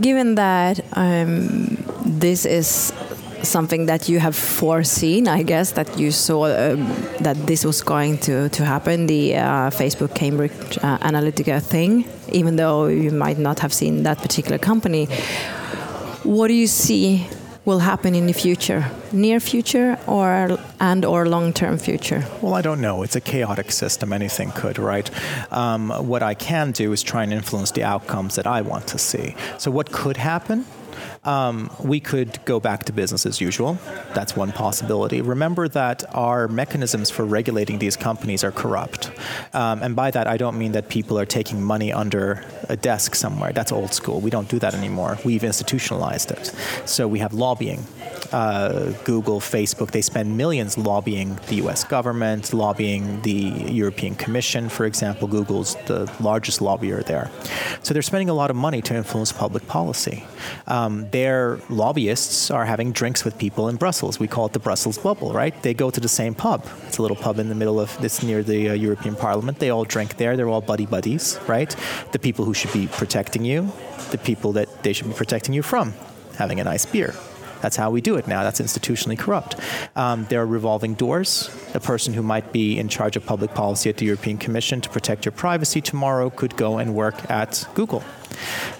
Given 0.00 0.34
that 0.36 0.80
um, 0.92 1.84
this 2.04 2.44
is 2.44 2.92
something 3.42 3.86
that 3.86 4.08
you 4.08 4.20
have 4.20 4.36
foreseen, 4.36 5.28
I 5.28 5.42
guess, 5.42 5.72
that 5.72 5.98
you 5.98 6.10
saw 6.10 6.44
uh, 6.44 6.76
that 7.20 7.36
this 7.46 7.64
was 7.64 7.82
going 7.82 8.18
to, 8.18 8.48
to 8.50 8.64
happen, 8.64 9.06
the 9.06 9.36
uh, 9.36 9.70
Facebook 9.70 10.14
Cambridge 10.14 10.78
uh, 10.82 10.98
Analytica 10.98 11.60
thing, 11.62 12.04
even 12.30 12.56
though 12.56 12.86
you 12.86 13.10
might 13.10 13.38
not 13.38 13.58
have 13.60 13.72
seen 13.72 14.04
that 14.04 14.18
particular 14.18 14.58
company. 14.58 15.06
What 16.22 16.48
do 16.48 16.54
you 16.54 16.68
see 16.68 17.26
will 17.64 17.78
happen 17.78 18.14
in 18.14 18.26
the 18.26 18.32
future, 18.32 18.84
near 19.12 19.40
future 19.40 19.98
or 20.06 20.58
and 20.80 21.04
or 21.04 21.26
long-term 21.26 21.78
future? 21.78 22.24
Well, 22.40 22.54
I 22.54 22.62
don't 22.62 22.80
know. 22.80 23.02
It's 23.02 23.16
a 23.16 23.20
chaotic 23.20 23.70
system. 23.70 24.12
Anything 24.12 24.50
could, 24.52 24.78
right? 24.78 25.10
Um, 25.52 25.90
what 25.90 26.22
I 26.22 26.34
can 26.34 26.72
do 26.72 26.92
is 26.92 27.02
try 27.02 27.22
and 27.22 27.32
influence 27.32 27.70
the 27.70 27.84
outcomes 27.84 28.34
that 28.34 28.46
I 28.46 28.62
want 28.62 28.86
to 28.88 28.98
see. 28.98 29.36
So, 29.58 29.70
what 29.70 29.92
could 29.92 30.16
happen? 30.16 30.64
Um, 31.24 31.70
we 31.78 32.00
could 32.00 32.44
go 32.44 32.58
back 32.58 32.84
to 32.86 32.92
business 32.92 33.26
as 33.26 33.40
usual. 33.40 33.78
That's 34.12 34.34
one 34.34 34.50
possibility. 34.50 35.20
Remember 35.20 35.68
that 35.68 36.04
our 36.12 36.48
mechanisms 36.48 37.10
for 37.10 37.24
regulating 37.24 37.78
these 37.78 37.96
companies 37.96 38.42
are 38.42 38.50
corrupt. 38.50 39.12
Um, 39.54 39.82
and 39.84 39.94
by 39.94 40.10
that, 40.10 40.26
I 40.26 40.36
don't 40.36 40.58
mean 40.58 40.72
that 40.72 40.88
people 40.88 41.16
are 41.20 41.26
taking 41.26 41.62
money 41.62 41.92
under 41.92 42.44
a 42.68 42.76
desk 42.76 43.14
somewhere. 43.14 43.52
That's 43.52 43.70
old 43.70 43.94
school. 43.94 44.20
We 44.20 44.30
don't 44.30 44.48
do 44.48 44.58
that 44.58 44.74
anymore. 44.74 45.16
We've 45.24 45.44
institutionalized 45.44 46.32
it. 46.32 46.52
So 46.86 47.06
we 47.06 47.20
have 47.20 47.32
lobbying. 47.32 47.84
Uh, 48.32 48.92
Google, 49.04 49.40
Facebook, 49.40 49.90
they 49.90 50.00
spend 50.00 50.36
millions 50.36 50.76
lobbying 50.78 51.38
the 51.48 51.56
US 51.56 51.84
government, 51.84 52.52
lobbying 52.52 53.20
the 53.22 53.32
European 53.32 54.16
Commission, 54.16 54.68
for 54.68 54.86
example. 54.86 55.28
Google's 55.28 55.76
the 55.86 56.10
largest 56.18 56.60
lobbyer 56.60 57.04
there. 57.04 57.30
So 57.82 57.92
they're 57.92 58.02
spending 58.02 58.30
a 58.30 58.34
lot 58.34 58.50
of 58.50 58.56
money 58.56 58.82
to 58.82 58.94
influence 58.96 59.32
public 59.32 59.68
policy. 59.68 60.24
Um, 60.66 61.08
their 61.12 61.60
lobbyists 61.68 62.50
are 62.50 62.64
having 62.64 62.92
drinks 62.92 63.24
with 63.24 63.38
people 63.38 63.68
in 63.68 63.76
Brussels. 63.76 64.18
We 64.18 64.26
call 64.26 64.46
it 64.46 64.52
the 64.52 64.58
Brussels 64.58 64.98
bubble, 64.98 65.32
right? 65.32 65.54
They 65.62 65.74
go 65.74 65.90
to 65.90 66.00
the 66.00 66.08
same 66.08 66.34
pub. 66.34 66.66
It's 66.86 66.98
a 66.98 67.02
little 67.02 67.16
pub 67.16 67.38
in 67.38 67.48
the 67.48 67.54
middle 67.54 67.78
of 67.78 67.96
this 68.00 68.22
near 68.22 68.42
the 68.42 68.70
uh, 68.70 68.72
European 68.72 69.14
Parliament. 69.14 69.58
They 69.58 69.70
all 69.70 69.84
drink 69.84 70.16
there. 70.16 70.36
They're 70.36 70.48
all 70.48 70.60
buddy 70.60 70.86
buddies, 70.86 71.38
right? 71.46 71.74
The 72.12 72.18
people 72.18 72.44
who 72.44 72.54
should 72.54 72.72
be 72.72 72.86
protecting 72.86 73.44
you, 73.44 73.72
the 74.10 74.18
people 74.18 74.52
that 74.52 74.82
they 74.82 74.92
should 74.92 75.06
be 75.06 75.14
protecting 75.14 75.54
you 75.54 75.62
from 75.62 75.94
having 76.38 76.60
a 76.60 76.64
nice 76.64 76.86
beer. 76.86 77.14
That's 77.62 77.76
how 77.76 77.90
we 77.90 78.00
do 78.00 78.16
it 78.16 78.26
now. 78.26 78.42
That's 78.42 78.60
institutionally 78.60 79.18
corrupt. 79.18 79.56
Um, 79.96 80.26
there 80.28 80.40
are 80.42 80.46
revolving 80.46 80.94
doors. 80.94 81.48
A 81.74 81.80
person 81.80 82.12
who 82.12 82.22
might 82.22 82.52
be 82.52 82.78
in 82.78 82.88
charge 82.88 83.16
of 83.16 83.24
public 83.24 83.54
policy 83.54 83.88
at 83.88 83.96
the 83.96 84.04
European 84.04 84.36
Commission 84.36 84.80
to 84.80 84.88
protect 84.90 85.24
your 85.24 85.32
privacy 85.32 85.80
tomorrow 85.80 86.28
could 86.30 86.56
go 86.56 86.78
and 86.78 86.94
work 86.94 87.30
at 87.30 87.66
Google. 87.74 88.02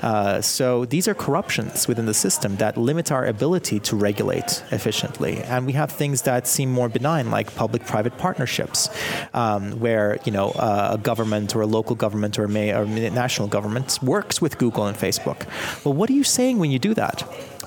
Uh, 0.03 0.41
so 0.41 0.85
these 0.87 1.07
are 1.07 1.15
corruptions 1.15 1.87
within 1.87 2.07
the 2.07 2.15
system 2.15 2.57
that 2.57 2.77
limit 2.77 3.13
our 3.13 3.27
ability 3.27 3.79
to 3.81 3.97
regulate 3.97 4.63
efficiently. 4.71 5.43
And 5.45 5.67
we 5.67 5.73
have 5.73 5.91
things 5.93 6.23
that 6.23 6.47
seem 6.47 6.71
more 6.71 6.89
benign, 6.89 7.31
like 7.31 7.55
public-private 7.55 8.19
partnerships, 8.19 8.89
um, 9.35 9.73
where 9.79 10.19
you 10.25 10.33
know 10.33 10.51
uh, 10.51 10.91
a 10.95 10.99
government 10.99 11.55
or 11.55 11.61
a 11.63 11.67
local 11.67 11.97
government 11.97 12.39
or 12.39 12.45
a, 12.45 12.49
may- 12.49 12.75
or 12.75 12.85
national 12.87 13.49
government 13.49 13.99
works 14.03 14.41
with 14.41 14.59
Google 14.59 14.87
and 14.87 14.97
Facebook. 14.97 15.47
Well, 15.85 15.95
what 15.95 16.11
are 16.11 16.15
you 16.15 16.25
saying 16.25 16.59
when 16.59 16.71
you 16.71 16.79
do 16.79 16.95
that? 16.95 17.23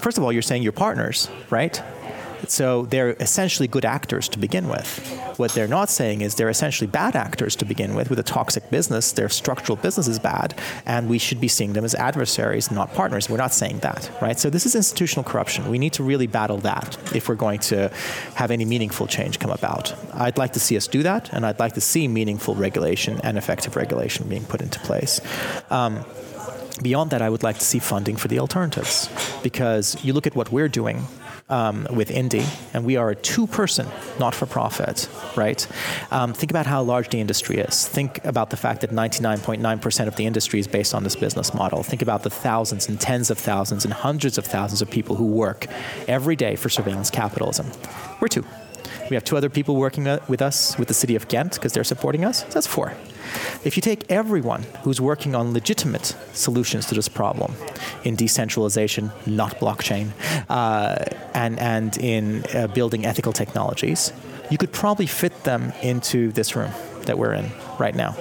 First 0.06 0.20
of 0.20 0.24
all, 0.24 0.32
you're 0.32 0.44
saying 0.44 0.62
you're 0.62 0.72
partners, 0.72 1.32
right? 1.50 1.82
So 2.48 2.86
they're 2.86 3.14
essentially 3.14 3.68
good 3.68 3.86
actors 3.86 4.30
to 4.30 4.38
begin 4.38 4.68
with. 4.68 5.00
What 5.38 5.54
they're 5.54 5.68
not 5.68 5.90
saying 5.90 6.22
is 6.22 6.36
they're 6.36 6.48
essentially 6.48 6.86
bad 6.86 7.16
actors 7.16 7.56
to 7.56 7.66
begin 7.66 7.96
with, 7.96 8.12
with 8.12 8.20
a 8.20 8.24
toxic 8.24 8.70
business. 8.70 9.14
Their 9.14 9.30
structural 9.30 9.78
business 9.78 10.08
is 10.08 10.20
bad, 10.20 10.54
and 10.86 11.10
we 11.10 11.18
should 11.18 11.42
be 11.42 11.48
seeing 11.48 11.74
them 11.74 11.84
as 11.84 11.96
adversaries, 11.96 12.70
not 12.70 12.94
partners. 12.94 13.32
We're 13.32 13.38
not 13.38 13.52
saying 13.52 13.80
that, 13.80 14.12
right? 14.22 14.38
So 14.38 14.52
this 14.52 14.68
is 14.68 14.76
institutional 14.76 15.24
corruption. 15.24 15.72
We 15.72 15.80
need 15.80 15.94
to 15.94 16.04
really 16.04 16.28
battle 16.28 16.58
that 16.58 17.00
if 17.16 17.28
we're 17.28 17.34
going 17.34 17.62
to 17.62 17.92
have 18.36 18.52
any 18.52 18.64
meaningful 18.64 19.08
change 19.08 19.40
come 19.40 19.50
about. 19.50 19.92
I'd 20.14 20.38
like 20.38 20.54
to 20.54 20.60
see 20.60 20.78
us 20.78 20.88
do 20.88 21.02
that, 21.02 21.34
and 21.34 21.48
I'd 21.48 21.58
like 21.58 21.74
to 21.74 21.82
see 21.82 22.08
meaningful 22.08 22.54
regulation 22.54 23.20
and 23.24 23.40
effective 23.40 23.76
regulation 23.76 24.30
being 24.30 24.46
put 24.46 24.62
into 24.62 24.80
place. 24.82 25.20
Um, 25.72 26.06
Beyond 26.82 27.12
that, 27.12 27.22
I 27.22 27.30
would 27.30 27.44
like 27.44 27.58
to 27.60 27.66
see 27.66 27.80
funding 27.80 28.18
for 28.18 28.28
the 28.28 28.40
alternatives 28.40 29.10
because 29.44 29.98
you 30.04 30.14
look 30.14 30.28
at 30.28 30.36
what 30.36 30.52
we're 30.52 30.68
doing 30.68 31.06
um, 31.50 31.88
with 31.92 32.10
Indie, 32.10 32.46
and 32.74 32.86
we 32.86 32.98
are 32.98 33.10
a 33.12 33.16
two 33.16 33.48
person 33.48 33.88
not 34.20 34.34
for 34.34 34.46
profit, 34.46 35.08
right? 35.36 35.66
Um, 36.12 36.34
think 36.34 36.52
about 36.52 36.66
how 36.66 36.82
large 36.82 37.10
the 37.10 37.20
industry 37.20 37.58
is. 37.58 37.88
Think 37.88 38.24
about 38.26 38.50
the 38.50 38.58
fact 38.58 38.82
that 38.82 38.90
99.9% 38.90 40.08
of 40.08 40.16
the 40.16 40.26
industry 40.26 40.60
is 40.60 40.68
based 40.68 40.94
on 40.94 41.04
this 41.04 41.16
business 41.16 41.54
model. 41.54 41.84
Think 41.84 42.02
about 42.02 42.24
the 42.24 42.30
thousands 42.30 42.90
and 42.90 43.00
tens 43.00 43.30
of 43.30 43.38
thousands 43.38 43.86
and 43.86 43.94
hundreds 43.94 44.38
of 44.38 44.46
thousands 44.46 44.82
of 44.82 44.90
people 44.90 45.16
who 45.16 45.26
work 45.26 45.68
every 46.08 46.36
day 46.36 46.56
for 46.56 46.70
surveillance 46.70 47.10
capitalism. 47.10 47.72
We're 48.20 48.28
two. 48.28 48.44
We 49.10 49.16
have 49.16 49.24
two 49.24 49.38
other 49.38 49.50
people 49.50 49.76
working 49.76 50.08
uh, 50.08 50.20
with 50.28 50.42
us 50.42 50.78
with 50.80 50.88
the 50.88 50.94
city 50.94 51.16
of 51.16 51.28
Ghent 51.28 51.54
because 51.54 51.74
they're 51.74 51.84
supporting 51.84 52.26
us. 52.26 52.40
So 52.40 52.50
that's 52.50 52.68
four. 52.68 52.94
If 53.64 53.76
you 53.76 53.82
take 53.82 54.10
everyone 54.12 54.64
who's 54.84 55.02
working 55.02 55.36
on 55.36 55.54
legitimate 55.54 56.16
solutions 56.34 56.86
to 56.88 56.96
this 56.96 57.10
problem 57.10 57.56
in 58.04 58.16
decentralization, 58.16 59.12
not 59.26 59.60
blockchain, 59.60 60.12
uh, 60.50 61.06
and, 61.34 61.60
and 61.60 61.98
in 61.98 62.44
uh, 62.54 62.68
building 62.68 63.06
ethical 63.06 63.34
technologies, 63.34 64.14
you 64.50 64.58
could 64.58 64.72
probably 64.72 65.08
fit 65.08 65.44
them 65.44 65.74
into 65.82 66.32
this 66.32 66.56
room 66.56 66.72
that 67.06 67.18
we're 67.18 67.34
in 67.34 67.50
right 67.80 67.96
now. 67.96 68.16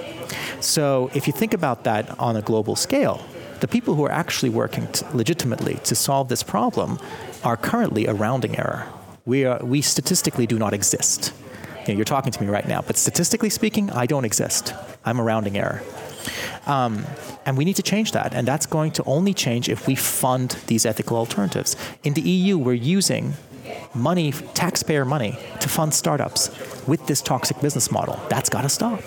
So 0.59 1.11
if 1.13 1.27
you 1.27 1.33
think 1.33 1.53
about 1.53 1.83
that 1.83 2.19
on 2.19 2.35
a 2.35 2.41
global 2.41 2.75
scale, 2.75 3.23
the 3.59 3.67
people 3.67 3.95
who 3.95 4.03
are 4.03 4.11
actually 4.11 4.49
working 4.49 4.87
t- 4.87 5.05
legitimately 5.13 5.75
to 5.85 5.95
solve 5.95 6.29
this 6.29 6.43
problem 6.43 6.99
are 7.43 7.55
currently 7.55 8.05
a 8.05 8.13
rounding 8.13 8.57
error. 8.57 8.87
We, 9.25 9.45
are, 9.45 9.59
we 9.63 9.81
statistically 9.81 10.45
do 10.45 10.59
not 10.59 10.73
exist. 10.73 11.33
You 11.87 11.93
know, 11.93 11.97
you're 11.97 12.05
talking 12.05 12.31
to 12.31 12.41
me 12.41 12.49
right 12.49 12.67
now, 12.67 12.81
but 12.81 12.97
statistically 12.97 13.49
speaking, 13.49 13.91
I 13.91 14.05
don't 14.05 14.25
exist. 14.25 14.73
I'm 15.05 15.19
a 15.19 15.23
rounding 15.23 15.57
error. 15.57 15.83
Um, 16.65 17.05
and 17.45 17.57
we 17.57 17.65
need 17.65 17.75
to 17.75 17.83
change 17.83 18.11
that. 18.13 18.33
And 18.33 18.47
that's 18.47 18.65
going 18.65 18.91
to 18.93 19.03
only 19.03 19.33
change 19.33 19.69
if 19.69 19.87
we 19.87 19.93
fund 19.95 20.57
these 20.65 20.85
ethical 20.85 21.17
alternatives. 21.17 21.75
In 22.03 22.13
the 22.15 22.21
EU, 22.21 22.57
we're 22.57 22.73
using 22.73 23.33
money, 23.93 24.31
taxpayer 24.53 25.05
money, 25.05 25.37
to 25.59 25.69
fund 25.69 25.93
startups 25.93 26.49
with 26.87 27.05
this 27.05 27.21
toxic 27.21 27.61
business 27.61 27.91
model. 27.91 28.19
That's 28.29 28.49
got 28.49 28.61
to 28.63 28.69
stop. 28.69 29.01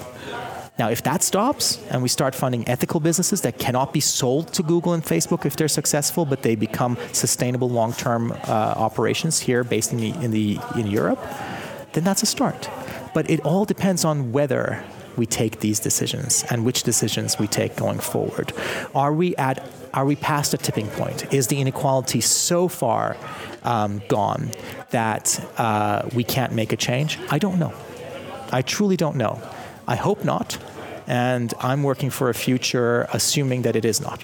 Now, 0.79 0.89
if 0.91 1.03
that 1.03 1.25
stops 1.25 1.85
and 1.91 2.03
we 2.03 2.09
start 2.09 2.37
funding 2.37 2.69
ethical 2.69 3.01
businesses 3.01 3.41
that 3.41 3.59
cannot 3.59 3.93
be 3.93 3.99
sold 3.99 4.53
to 4.53 4.63
Google 4.63 4.93
and 4.93 5.03
Facebook 5.03 5.45
if 5.45 5.57
they're 5.57 5.67
successful, 5.67 6.25
but 6.25 6.43
they 6.43 6.55
become 6.55 6.97
sustainable 7.13 7.69
long-term 7.69 8.31
uh, 8.31 8.75
operations 8.77 9.41
here 9.41 9.65
based 9.65 9.91
in 9.93 9.99
the, 9.99 10.11
in 10.25 10.31
the 10.31 10.59
in 10.77 10.87
Europe, 10.87 11.19
then 11.93 12.05
that's 12.05 12.23
a 12.23 12.27
start. 12.27 12.71
But 13.15 13.31
it 13.31 13.41
all 13.41 13.65
depends 13.65 14.05
on 14.05 14.33
whether 14.33 14.85
we 15.17 15.27
take 15.27 15.61
these 15.61 15.81
decisions 15.81 16.45
and 16.49 16.65
which 16.65 16.85
decisions 16.85 17.39
we 17.39 17.49
take 17.49 17.77
going 17.77 17.99
forward. 17.99 18.53
Are 18.95 19.13
we 19.13 19.37
at 19.37 19.69
are 19.95 20.05
we 20.05 20.17
past 20.17 20.55
a 20.55 20.59
tipping 20.59 20.87
point? 20.89 21.33
Is 21.33 21.49
the 21.49 21.61
inequality 21.61 22.21
so 22.21 22.69
far 22.69 23.17
um, 23.65 24.03
gone 24.09 24.51
that 24.91 25.45
uh, 25.59 26.09
we 26.15 26.25
can't 26.25 26.53
make 26.53 26.73
a 26.73 26.77
change? 26.77 27.19
I 27.31 27.39
don't 27.39 27.59
know. 27.59 27.73
I 28.53 28.63
truly 28.63 28.97
don't 28.97 29.17
know. 29.17 29.41
I 29.87 29.97
hope 29.97 30.25
not, 30.25 30.59
and 31.07 31.53
I'm 31.61 31.83
working 31.83 32.11
for 32.11 32.29
a 32.29 32.35
future 32.35 33.09
assuming 33.13 33.63
that 33.63 33.77
it 33.77 33.85
is 33.85 34.01
not. 34.01 34.23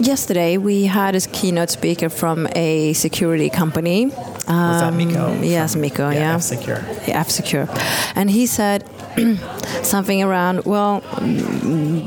Yesterday, 0.00 0.56
we 0.56 0.84
had 0.84 1.14
a 1.14 1.20
keynote 1.20 1.70
speaker 1.70 2.08
from 2.08 2.48
a 2.54 2.92
security 2.92 3.50
company. 3.50 4.12
Was 4.48 4.80
that 4.80 4.94
Mikko? 4.94 5.32
Um, 5.32 5.44
yes, 5.44 5.76
Mikko, 5.76 6.10
yeah. 6.10 6.20
yeah. 6.20 6.34
F-Secure. 6.34 6.84
Yeah, 7.06 7.20
F-Secure. 7.20 7.68
And 8.14 8.30
he 8.30 8.46
said 8.46 8.84
something 9.82 10.22
around, 10.22 10.64
well, 10.64 11.02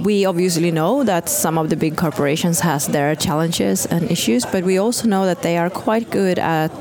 we 0.04 0.26
obviously 0.26 0.72
know 0.72 1.04
that 1.04 1.30
some 1.30 1.58
of 1.58 1.70
the 1.70 1.76
big 1.76 1.96
corporations 1.98 2.60
has 2.60 2.88
their 2.88 3.16
challenges 3.16 3.86
and 3.86 4.12
issues, 4.12 4.46
but 4.46 4.64
we 4.64 4.78
also 4.78 5.08
know 5.08 5.26
that 5.26 5.42
they 5.44 5.58
are 5.58 5.70
quite 5.70 6.10
good 6.10 6.38
at 6.40 6.72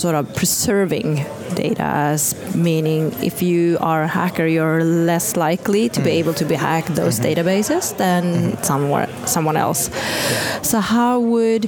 sort 0.00 0.14
of 0.14 0.34
preserving 0.34 1.16
data 1.54 1.82
as 1.82 2.34
meaning 2.54 3.12
if 3.22 3.42
you 3.42 3.76
are 3.80 4.02
a 4.04 4.08
hacker 4.08 4.46
you're 4.46 4.82
less 4.82 5.36
likely 5.36 5.88
to 5.88 6.00
mm. 6.00 6.04
be 6.04 6.10
able 6.10 6.32
to 6.32 6.44
be 6.44 6.54
hack 6.54 6.86
those 6.86 7.20
mm-hmm. 7.20 7.40
databases 7.40 7.96
than 7.98 8.24
mm-hmm. 8.24 8.62
somewhere 8.62 9.08
someone 9.26 9.56
else 9.56 9.90
yeah. 9.90 10.62
so 10.62 10.80
how 10.80 11.20
would 11.20 11.64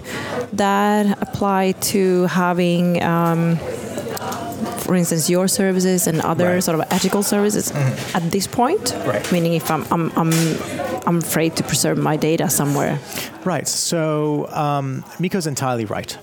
that 0.53 1.21
apply 1.21 1.73
to 1.73 2.25
having 2.27 3.03
um, 3.03 3.59
for 4.83 4.97
instance, 4.97 5.31
your 5.31 5.49
services 5.49 6.07
and 6.07 6.21
other 6.21 6.55
right. 6.55 6.63
sort 6.63 6.79
of 6.79 6.85
ethical 6.91 7.23
services 7.23 7.71
mm-hmm. 7.71 8.17
at 8.17 8.31
this 8.31 8.47
point? 8.47 8.95
Right. 9.07 9.33
Meaning, 9.33 9.55
if 9.55 9.71
I'm, 9.71 9.87
I'm, 9.91 10.13
I'm, 10.17 10.33
I'm 11.07 11.19
afraid 11.19 11.57
to 11.57 11.63
preserve 11.63 11.99
my 11.99 12.17
data 12.17 12.51
somewhere. 12.51 12.99
Right. 13.45 13.67
So 13.69 14.49
um, 14.49 15.05
Mikko's 15.19 15.47
entirely 15.47 15.85
right. 15.85 16.19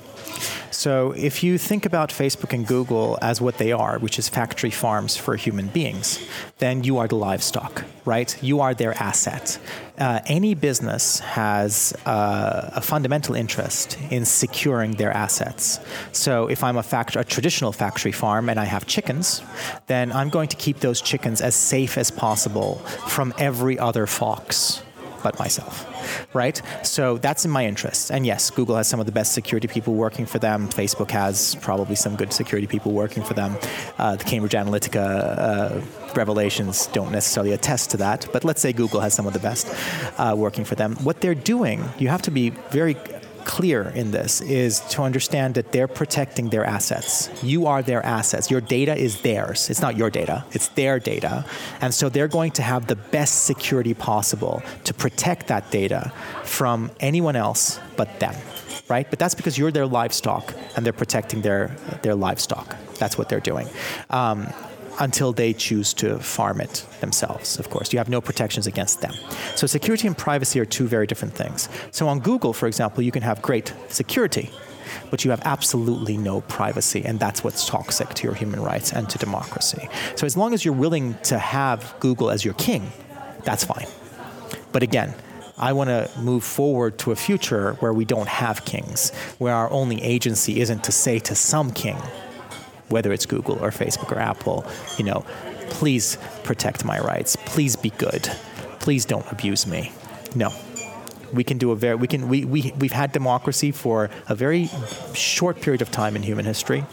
So 0.79 1.11
if 1.11 1.43
you 1.43 1.57
think 1.57 1.85
about 1.85 2.09
Facebook 2.09 2.53
and 2.53 2.65
Google 2.65 3.17
as 3.21 3.41
what 3.41 3.57
they 3.57 3.73
are, 3.73 3.99
which 3.99 4.17
is 4.17 4.29
factory 4.29 4.69
farms 4.69 5.17
for 5.17 5.35
human 5.35 5.67
beings, 5.67 6.25
then 6.59 6.85
you 6.85 6.99
are 6.99 7.07
the 7.09 7.17
livestock, 7.17 7.83
right? 8.05 8.41
You 8.41 8.61
are 8.61 8.73
their 8.73 8.93
asset. 8.93 9.59
Uh, 9.97 10.21
any 10.25 10.55
business 10.55 11.19
has 11.19 11.93
uh, 12.05 12.69
a 12.73 12.79
fundamental 12.79 13.35
interest 13.35 13.97
in 14.09 14.23
securing 14.23 14.91
their 14.93 15.11
assets. 15.11 15.81
So 16.13 16.47
if 16.47 16.63
I'm 16.63 16.77
a, 16.77 16.83
fact- 16.83 17.17
a 17.17 17.25
traditional 17.25 17.73
factory 17.73 18.13
farm 18.13 18.47
and 18.47 18.57
I 18.57 18.63
have 18.63 18.87
chickens, 18.87 19.41
then 19.87 20.13
I'm 20.13 20.29
going 20.29 20.47
to 20.47 20.55
keep 20.55 20.79
those 20.79 21.01
chickens 21.01 21.41
as 21.41 21.55
safe 21.55 21.97
as 21.97 22.09
possible 22.09 22.75
from 23.09 23.33
every 23.37 23.77
other 23.77 24.07
fox 24.07 24.81
but 25.23 25.37
myself, 25.39 25.85
right? 26.33 26.61
So 26.83 27.17
that's 27.17 27.45
in 27.45 27.51
my 27.51 27.65
interest. 27.65 28.11
And 28.11 28.25
yes, 28.25 28.49
Google 28.49 28.75
has 28.75 28.87
some 28.87 28.99
of 28.99 29.05
the 29.05 29.11
best 29.11 29.33
security 29.33 29.67
people 29.67 29.93
working 29.95 30.25
for 30.25 30.39
them. 30.39 30.69
Facebook 30.69 31.11
has 31.11 31.55
probably 31.55 31.95
some 31.95 32.15
good 32.15 32.33
security 32.33 32.67
people 32.67 32.91
working 32.91 33.23
for 33.23 33.33
them. 33.33 33.57
Uh, 33.97 34.15
the 34.15 34.23
Cambridge 34.23 34.53
Analytica 34.53 35.37
uh, 35.37 35.81
revelations 36.15 36.87
don't 36.87 37.11
necessarily 37.11 37.53
attest 37.53 37.91
to 37.91 37.97
that, 37.97 38.27
but 38.33 38.43
let's 38.43 38.61
say 38.61 38.73
Google 38.73 38.99
has 39.01 39.13
some 39.13 39.27
of 39.27 39.33
the 39.33 39.39
best 39.39 39.67
uh, 40.17 40.33
working 40.37 40.65
for 40.65 40.75
them. 40.75 40.95
What 41.03 41.21
they're 41.21 41.35
doing, 41.35 41.83
you 41.97 42.09
have 42.09 42.21
to 42.23 42.31
be 42.31 42.51
very 42.71 42.95
clear 43.45 43.89
in 43.89 44.11
this 44.11 44.41
is 44.41 44.79
to 44.91 45.01
understand 45.01 45.55
that 45.55 45.71
they're 45.71 45.87
protecting 45.87 46.49
their 46.49 46.65
assets. 46.65 47.29
You 47.43 47.67
are 47.67 47.81
their 47.81 48.05
assets. 48.05 48.49
Your 48.51 48.61
data 48.61 48.95
is 48.95 49.21
theirs. 49.21 49.69
It's 49.69 49.81
not 49.81 49.97
your 49.97 50.09
data, 50.09 50.45
it's 50.51 50.69
their 50.69 50.99
data. 50.99 51.45
And 51.81 51.93
so 51.93 52.09
they're 52.09 52.27
going 52.27 52.51
to 52.51 52.61
have 52.61 52.87
the 52.87 52.95
best 52.95 53.45
security 53.45 53.93
possible 53.93 54.61
to 54.83 54.93
protect 54.93 55.47
that 55.47 55.71
data 55.71 56.11
from 56.43 56.91
anyone 56.99 57.35
else 57.35 57.79
but 57.95 58.19
them. 58.19 58.35
Right? 58.87 59.07
But 59.09 59.19
that's 59.19 59.35
because 59.35 59.57
you're 59.57 59.71
their 59.71 59.85
livestock 59.85 60.53
and 60.75 60.83
they're 60.83 60.93
protecting 60.93 61.41
their, 61.41 61.67
their 62.01 62.15
livestock. 62.15 62.75
That's 62.97 63.17
what 63.17 63.29
they're 63.29 63.39
doing. 63.39 63.67
Um, 64.09 64.47
until 64.99 65.31
they 65.33 65.53
choose 65.53 65.93
to 65.95 66.19
farm 66.19 66.61
it 66.61 66.85
themselves, 66.99 67.57
of 67.57 67.69
course. 67.69 67.93
You 67.93 67.99
have 67.99 68.09
no 68.09 68.21
protections 68.21 68.67
against 68.67 69.01
them. 69.01 69.13
So 69.55 69.65
security 69.65 70.07
and 70.07 70.17
privacy 70.17 70.59
are 70.59 70.65
two 70.65 70.87
very 70.87 71.07
different 71.07 71.33
things. 71.33 71.69
So 71.91 72.07
on 72.07 72.19
Google, 72.19 72.53
for 72.53 72.67
example, 72.67 73.03
you 73.03 73.11
can 73.11 73.23
have 73.23 73.41
great 73.41 73.73
security, 73.87 74.51
but 75.09 75.23
you 75.23 75.31
have 75.31 75.41
absolutely 75.45 76.17
no 76.17 76.41
privacy, 76.41 77.03
and 77.05 77.19
that's 77.19 77.43
what's 77.43 77.65
toxic 77.65 78.13
to 78.15 78.23
your 78.23 78.33
human 78.33 78.61
rights 78.61 78.91
and 78.91 79.09
to 79.09 79.17
democracy. 79.17 79.87
So 80.15 80.25
as 80.25 80.35
long 80.35 80.53
as 80.53 80.65
you're 80.65 80.73
willing 80.73 81.15
to 81.23 81.39
have 81.39 81.95
Google 81.99 82.29
as 82.29 82.43
your 82.43 82.55
king, 82.55 82.91
that's 83.43 83.63
fine. 83.63 83.87
But 84.71 84.83
again, 84.83 85.15
I 85.57 85.73
want 85.73 85.89
to 85.89 86.09
move 86.19 86.43
forward 86.43 86.97
to 86.99 87.11
a 87.11 87.15
future 87.15 87.73
where 87.81 87.93
we 87.93 88.05
don't 88.05 88.29
have 88.29 88.63
kings, 88.65 89.11
where 89.39 89.53
our 89.53 89.69
only 89.71 90.01
agency 90.01 90.61
isn't 90.61 90.85
to 90.85 90.91
say 90.91 91.19
to 91.19 91.35
some 91.35 91.71
king, 91.71 91.97
whether 92.89 93.11
it's 93.13 93.25
Google 93.25 93.63
or 93.63 93.71
Facebook 93.71 94.11
or 94.11 94.19
Apple, 94.19 94.65
you 94.97 95.05
know, 95.05 95.25
please 95.69 96.17
protect 96.43 96.83
my 96.83 96.99
rights, 96.99 97.35
please 97.45 97.75
be 97.75 97.91
good, 97.91 98.23
please 98.79 99.05
don't 99.05 99.29
abuse 99.31 99.65
me. 99.65 99.91
No. 100.35 100.53
We 101.31 101.43
can 101.43 101.59
do 101.59 101.71
a 101.71 101.75
very 101.75 101.95
we 101.95 102.07
can 102.07 102.27
we, 102.27 102.43
we 102.43 102.73
we've 102.79 102.91
had 102.91 103.11
democracy 103.11 103.71
for 103.71 104.09
a 104.27 104.35
very 104.35 104.69
short 105.13 105.61
period 105.61 105.81
of 105.83 105.91
time 105.91 106.15
in 106.15 106.23
human 106.23 106.45
history 106.45 106.83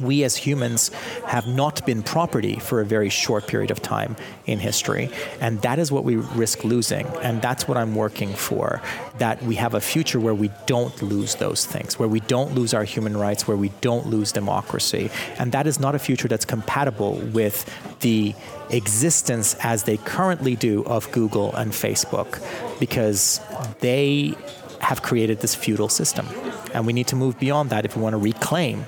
we 0.00 0.24
as 0.24 0.36
humans 0.36 0.90
have 1.26 1.46
not 1.46 1.84
been 1.86 2.02
property 2.02 2.58
for 2.58 2.80
a 2.80 2.84
very 2.84 3.08
short 3.08 3.46
period 3.46 3.70
of 3.70 3.82
time 3.82 4.16
in 4.46 4.58
history. 4.58 5.10
And 5.40 5.60
that 5.62 5.78
is 5.78 5.90
what 5.92 6.04
we 6.04 6.16
risk 6.16 6.64
losing. 6.64 7.06
And 7.22 7.40
that's 7.40 7.68
what 7.68 7.76
I'm 7.76 7.94
working 7.94 8.32
for 8.32 8.82
that 9.18 9.42
we 9.42 9.54
have 9.56 9.74
a 9.74 9.80
future 9.80 10.18
where 10.18 10.34
we 10.34 10.50
don't 10.66 11.00
lose 11.02 11.36
those 11.36 11.64
things, 11.64 11.98
where 11.98 12.08
we 12.08 12.20
don't 12.20 12.54
lose 12.54 12.74
our 12.74 12.84
human 12.84 13.16
rights, 13.16 13.46
where 13.46 13.56
we 13.56 13.70
don't 13.80 14.06
lose 14.06 14.32
democracy. 14.32 15.10
And 15.38 15.52
that 15.52 15.66
is 15.66 15.78
not 15.78 15.94
a 15.94 15.98
future 15.98 16.28
that's 16.28 16.44
compatible 16.44 17.14
with 17.32 17.70
the 18.00 18.34
existence 18.70 19.54
as 19.60 19.84
they 19.84 19.96
currently 19.98 20.56
do 20.56 20.84
of 20.84 21.10
Google 21.12 21.54
and 21.54 21.70
Facebook 21.70 22.42
because 22.80 23.40
they 23.80 24.34
have 24.80 25.02
created 25.02 25.40
this 25.40 25.54
feudal 25.54 25.88
system. 25.88 26.26
And 26.74 26.86
we 26.86 26.92
need 26.92 27.06
to 27.08 27.16
move 27.16 27.38
beyond 27.38 27.70
that 27.70 27.84
if 27.84 27.96
we 27.96 28.02
want 28.02 28.14
to 28.14 28.18
reclaim 28.18 28.84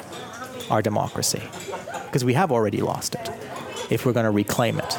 our 0.70 0.82
democracy 0.82 1.42
because 2.06 2.24
we 2.24 2.34
have 2.34 2.52
already 2.52 2.80
lost 2.80 3.14
it 3.14 3.30
if 3.90 4.04
we're 4.04 4.12
going 4.12 4.24
to 4.24 4.30
reclaim 4.30 4.78
it. 4.78 4.98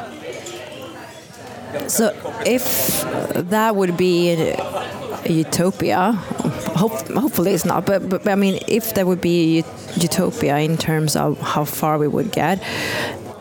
So, 1.90 2.14
if 2.46 3.02
that 3.34 3.76
would 3.76 3.96
be 3.96 4.30
a 4.30 5.30
utopia, 5.30 6.12
hope, 6.12 6.92
hopefully 7.08 7.52
it's 7.52 7.64
not, 7.64 7.84
but, 7.84 8.08
but 8.08 8.26
I 8.26 8.34
mean, 8.34 8.58
if 8.66 8.94
there 8.94 9.04
would 9.04 9.20
be 9.20 9.64
utopia 9.96 10.58
in 10.58 10.78
terms 10.78 11.16
of 11.16 11.38
how 11.40 11.64
far 11.64 11.98
we 11.98 12.08
would 12.08 12.32
get, 12.32 12.62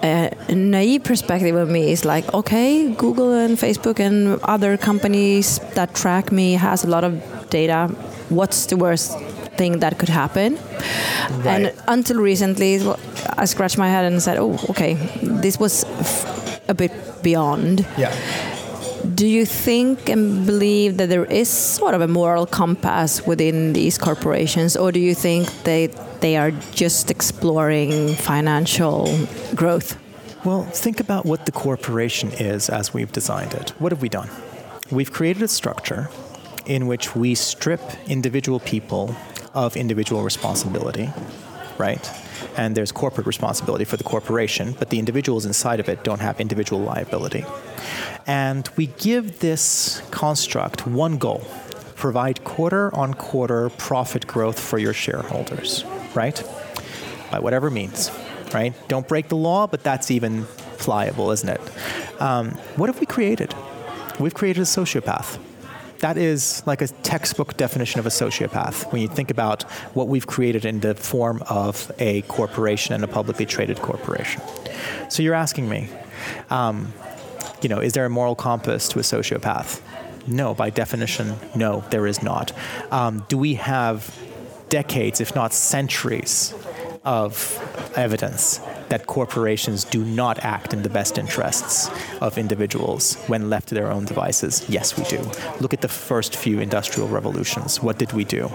uh, 0.04 0.30
a 0.48 0.56
naive 0.56 1.04
perspective 1.04 1.56
of 1.56 1.70
me 1.70 1.92
is 1.92 2.06
like, 2.06 2.32
okay, 2.34 2.92
Google 2.94 3.34
and 3.34 3.58
Facebook 3.58 4.00
and 4.00 4.40
other 4.44 4.78
companies 4.78 5.60
that 5.74 5.96
track 5.96 6.32
me 6.32 6.54
has 6.54 6.84
a 6.84 6.88
lot 6.88 7.04
of 7.04 7.50
data. 7.50 7.88
What's 8.30 8.68
the 8.68 8.78
worst 8.78 9.18
thing 9.58 9.80
that 9.80 9.98
could 9.98 10.10
happen. 10.10 10.56
Right. 10.56 11.48
And 11.48 11.74
until 11.88 12.18
recently, 12.18 12.80
I 13.38 13.46
scratched 13.46 13.78
my 13.78 13.90
head 13.90 14.06
and 14.06 14.22
said, 14.22 14.38
"Oh, 14.38 14.58
okay, 14.70 14.94
this 15.22 15.60
was 15.60 15.86
a 16.68 16.74
bit 16.74 16.92
beyond." 17.24 17.86
Yeah. 17.98 18.14
Do 19.16 19.26
you 19.26 19.46
think 19.46 20.10
and 20.10 20.46
believe 20.46 20.98
that 20.98 21.10
there 21.10 21.26
is 21.26 21.50
sort 21.50 21.94
of 21.94 22.02
a 22.02 22.08
moral 22.08 22.46
compass 22.46 23.26
within 23.26 23.74
these 23.74 23.98
corporations, 23.98 24.76
or 24.76 24.92
do 24.92 25.00
you 25.00 25.16
think 25.16 25.48
they 25.64 25.90
they 26.20 26.36
are 26.38 26.52
just 26.72 27.12
exploring 27.12 28.16
financial 28.16 29.08
growth? 29.56 29.96
Well, 30.44 30.64
think 30.64 31.00
about 31.00 31.26
what 31.26 31.46
the 31.46 31.52
corporation 31.52 32.32
is 32.32 32.70
as 32.70 32.94
we've 32.94 33.12
designed 33.12 33.54
it. 33.54 33.74
What 33.80 33.92
have 33.92 34.02
we 34.02 34.10
done? 34.10 34.30
We've 34.92 35.12
created 35.12 35.44
a 35.44 35.48
structure 35.48 36.10
in 36.66 36.88
which 36.88 37.16
we 37.16 37.36
strip 37.36 37.82
individual 38.08 38.60
people 38.60 39.16
of 39.58 39.76
individual 39.76 40.22
responsibility, 40.22 41.10
right? 41.80 42.12
And 42.56 42.78
there's 42.78 42.92
corporate 42.92 43.26
responsibility 43.26 43.86
for 43.86 43.98
the 43.98 44.04
corporation, 44.04 44.76
but 44.78 44.92
the 44.92 45.00
individuals 45.00 45.48
inside 45.48 45.80
of 45.80 45.90
it 45.90 46.04
don't 46.04 46.22
have 46.22 46.40
individual 46.40 46.80
liability. 46.82 47.44
And 48.28 48.70
we 48.78 48.88
give 48.88 49.40
this 49.40 50.02
construct 50.12 50.86
one 50.86 51.18
goal 51.18 51.42
provide 51.96 52.44
quarter 52.44 52.96
on 52.96 53.16
quarter 53.16 53.72
profit 53.72 54.28
growth 54.28 54.60
for 54.60 54.78
your 54.78 54.94
shareholders, 54.94 55.84
right? 56.14 56.44
By 57.32 57.40
whatever 57.40 57.72
means, 57.72 58.12
right? 58.54 58.76
Don't 58.88 59.08
break 59.08 59.30
the 59.30 59.36
law, 59.36 59.66
but 59.66 59.82
that's 59.82 60.12
even 60.12 60.46
pliable, 60.78 61.32
isn't 61.32 61.50
it? 61.50 61.62
Um, 62.22 62.52
what 62.76 62.90
have 62.90 63.00
we 63.00 63.08
created? 63.08 63.56
We've 64.20 64.36
created 64.36 64.62
a 64.62 64.66
sociopath 64.66 65.40
that 66.00 66.18
is 66.18 66.64
like 66.66 66.82
a 66.82 66.88
textbook 66.88 67.58
definition 67.58 68.00
of 68.00 68.06
a 68.06 68.10
sociopath 68.10 68.92
when 68.92 69.02
you 69.02 69.08
think 69.08 69.32
about 69.32 69.64
what 69.94 70.08
we've 70.08 70.28
created 70.28 70.66
in 70.66 70.80
the 70.82 70.96
form 70.96 71.44
of 71.50 71.92
a 72.00 72.22
corporation 72.24 72.94
and 72.94 73.04
a 73.04 73.08
publicly 73.08 73.46
traded 73.46 73.82
corporation. 73.82 74.42
So 75.10 75.24
you're 75.24 75.34
asking 75.34 75.70
me, 75.70 75.90
um, 76.50 76.94
you 77.62 77.70
know, 77.70 77.80
is 77.80 77.94
there 77.94 78.06
a 78.06 78.10
moral 78.10 78.36
compass 78.36 78.88
to 78.90 79.00
a 79.00 79.02
sociopath? 79.02 79.82
No, 80.28 80.54
by 80.54 80.70
definition, 80.70 81.36
no, 81.56 81.84
there 81.90 82.06
is 82.06 82.22
not. 82.22 82.52
Um, 82.92 83.26
do 83.30 83.38
we 83.38 83.56
have 83.56 84.16
decades, 84.70 85.22
if 85.22 85.34
not 85.34 85.54
centuries, 85.54 86.54
of 87.06 87.92
evidence 87.96 88.60
that 88.90 89.08
corporations 89.08 89.84
do 89.84 90.04
not 90.04 90.40
act 90.40 90.74
in 90.74 90.84
the 90.84 90.90
best 90.90 91.18
interests 91.18 91.90
of 92.22 92.38
individuals 92.38 93.16
when 93.28 93.50
left 93.50 93.70
to 93.70 93.76
their 93.76 93.92
own 93.92 94.06
devices? 94.06 94.68
Yes, 94.70 94.98
we 94.98 95.04
do. 95.06 95.20
Look 95.60 95.74
at 95.74 95.82
the 95.82 95.88
first 95.88 96.36
few 96.36 96.60
industrial 96.60 97.08
revolutions. 97.08 97.82
What 97.82 97.98
did 97.98 98.14
we 98.14 98.24
do? 98.24 98.50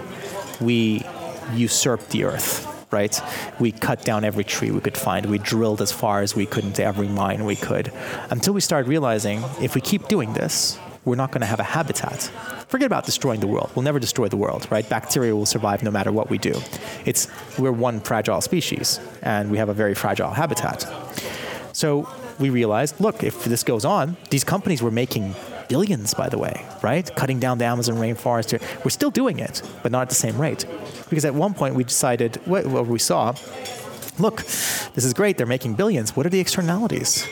We 0.59 1.05
usurped 1.53 2.09
the 2.09 2.25
earth. 2.25 2.69
Right? 2.91 3.19
We 3.59 3.71
cut 3.71 4.03
down 4.03 4.23
every 4.23 4.43
tree 4.43 4.69
we 4.69 4.79
could 4.79 4.95
find. 4.95 5.25
We 5.25 5.39
drilled 5.39 5.81
as 5.81 5.91
far 5.91 6.21
as 6.21 6.35
we 6.35 6.45
could 6.45 6.63
into 6.63 6.83
every 6.83 7.07
mine 7.07 7.43
we 7.43 7.55
could. 7.55 7.91
Until 8.29 8.53
we 8.53 8.61
started 8.61 8.87
realizing 8.87 9.43
if 9.59 9.73
we 9.73 9.81
keep 9.81 10.07
doing 10.07 10.33
this, 10.33 10.77
we're 11.05 11.15
not 11.15 11.31
going 11.31 11.41
to 11.41 11.47
have 11.47 11.59
a 11.59 11.63
habitat. 11.63 12.31
Forget 12.67 12.85
about 12.85 13.05
destroying 13.05 13.39
the 13.39 13.47
world. 13.47 13.71
We'll 13.75 13.83
never 13.83 13.99
destroy 13.99 14.27
the 14.27 14.37
world, 14.37 14.67
right? 14.71 14.87
Bacteria 14.87 15.35
will 15.35 15.45
survive 15.45 15.83
no 15.83 15.91
matter 15.91 16.11
what 16.11 16.29
we 16.29 16.37
do. 16.37 16.59
It's 17.05 17.27
we're 17.59 17.71
one 17.71 17.99
fragile 17.99 18.41
species, 18.41 18.99
and 19.21 19.51
we 19.51 19.57
have 19.57 19.69
a 19.69 19.73
very 19.73 19.93
fragile 19.93 20.31
habitat. 20.31 20.85
So 21.73 22.09
we 22.39 22.49
realized, 22.49 22.99
look, 22.99 23.23
if 23.23 23.43
this 23.43 23.63
goes 23.63 23.85
on, 23.85 24.17
these 24.29 24.43
companies 24.43 24.81
were 24.81 24.91
making 24.91 25.35
billions, 25.67 26.13
by 26.13 26.29
the 26.29 26.37
way, 26.37 26.65
right? 26.81 27.13
Cutting 27.15 27.39
down 27.39 27.57
the 27.57 27.65
Amazon 27.65 27.95
rainforest. 27.95 28.59
We're 28.83 28.91
still 28.91 29.11
doing 29.11 29.39
it, 29.39 29.61
but 29.81 29.91
not 29.91 30.03
at 30.03 30.09
the 30.09 30.15
same 30.15 30.39
rate. 30.39 30.65
Because 31.09 31.25
at 31.25 31.33
one 31.33 31.53
point 31.53 31.75
we 31.75 31.83
decided, 31.83 32.35
what, 32.45 32.65
what 32.65 32.87
we 32.87 32.99
saw 32.99 33.33
look, 34.19 34.37
this 34.93 35.05
is 35.05 35.13
great. 35.13 35.37
They're 35.37 35.45
making 35.45 35.73
billions. 35.75 36.15
What 36.15 36.25
are 36.25 36.29
the 36.29 36.39
externalities? 36.39 37.27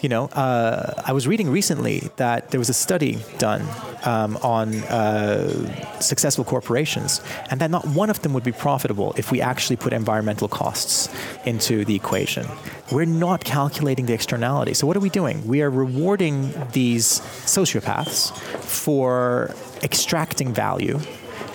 You 0.00 0.08
know, 0.08 0.26
uh, 0.26 1.02
I 1.04 1.12
was 1.12 1.26
reading 1.26 1.50
recently 1.50 2.10
that 2.16 2.50
there 2.50 2.60
was 2.60 2.68
a 2.68 2.74
study 2.74 3.18
done 3.38 3.62
um, 4.04 4.36
on 4.38 4.74
uh, 4.84 6.00
successful 6.00 6.44
corporations, 6.44 7.20
and 7.50 7.60
that 7.60 7.70
not 7.70 7.86
one 7.86 8.10
of 8.10 8.22
them 8.22 8.32
would 8.32 8.44
be 8.44 8.52
profitable 8.52 9.12
if 9.16 9.30
we 9.30 9.40
actually 9.40 9.76
put 9.76 9.92
environmental 9.92 10.48
costs 10.48 11.08
into 11.44 11.84
the 11.84 11.94
equation. 11.94 12.46
We're 12.90 13.04
not 13.04 13.44
calculating 13.44 14.06
the 14.06 14.14
externality. 14.14 14.74
So 14.74 14.86
what 14.86 14.96
are 14.96 15.00
we 15.00 15.10
doing? 15.10 15.46
We 15.46 15.62
are 15.62 15.70
rewarding 15.70 16.52
these 16.72 17.20
sociopaths 17.46 18.36
for 18.62 19.54
extracting 19.82 20.52
value 20.52 20.98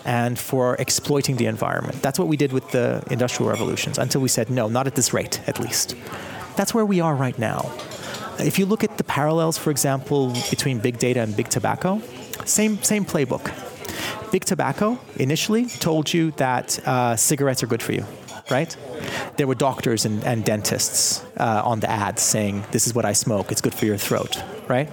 and 0.05 0.37
for 0.37 0.75
exploiting 0.75 1.35
the 1.35 1.47
environment. 1.47 2.01
That's 2.01 2.19
what 2.19 2.27
we 2.27 2.37
did 2.37 2.53
with 2.53 2.69
the 2.71 3.03
industrial 3.09 3.49
revolutions 3.49 3.97
until 3.97 4.21
we 4.21 4.29
said, 4.29 4.49
no, 4.49 4.69
not 4.69 4.87
at 4.87 4.95
this 4.95 5.13
rate, 5.13 5.41
at 5.47 5.59
least. 5.59 5.95
That's 6.55 6.73
where 6.73 6.85
we 6.85 7.01
are 7.01 7.15
right 7.15 7.37
now. 7.37 7.71
If 8.39 8.59
you 8.59 8.65
look 8.65 8.83
at 8.83 8.97
the 8.97 9.03
parallels, 9.03 9.57
for 9.57 9.71
example, 9.71 10.33
between 10.49 10.79
big 10.79 10.99
data 10.99 11.21
and 11.21 11.35
big 11.35 11.49
tobacco, 11.49 12.01
same, 12.45 12.81
same 12.83 13.05
playbook. 13.05 13.51
Big 14.31 14.45
tobacco 14.45 14.99
initially 15.15 15.65
told 15.65 16.13
you 16.13 16.31
that 16.31 16.85
uh, 16.87 17.15
cigarettes 17.15 17.63
are 17.63 17.67
good 17.67 17.81
for 17.81 17.93
you, 17.93 18.05
right? 18.51 18.75
There 19.37 19.47
were 19.47 19.55
doctors 19.55 20.05
and, 20.05 20.23
and 20.23 20.43
dentists 20.43 21.23
uh, 21.37 21.61
on 21.63 21.79
the 21.79 21.89
ads 21.89 22.21
saying, 22.21 22.63
This 22.71 22.85
is 22.87 22.93
what 22.93 23.05
I 23.05 23.13
smoke, 23.13 23.51
it's 23.51 23.61
good 23.61 23.73
for 23.73 23.85
your 23.85 23.97
throat, 23.97 24.41
right? 24.67 24.89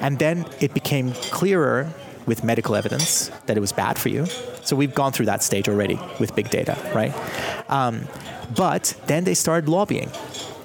And 0.00 0.18
then 0.18 0.46
it 0.60 0.74
became 0.74 1.12
clearer 1.12 1.92
with 2.26 2.44
medical 2.44 2.74
evidence 2.74 3.30
that 3.46 3.56
it 3.56 3.60
was 3.60 3.72
bad 3.72 3.98
for 3.98 4.08
you. 4.08 4.26
So 4.62 4.76
we've 4.76 4.94
gone 4.94 5.12
through 5.12 5.26
that 5.26 5.42
stage 5.42 5.68
already 5.68 5.98
with 6.20 6.34
big 6.34 6.50
data, 6.50 6.76
right? 6.94 7.12
Um, 7.70 8.08
but 8.54 8.94
then 9.06 9.24
they 9.24 9.34
started 9.34 9.68
lobbying. 9.68 10.10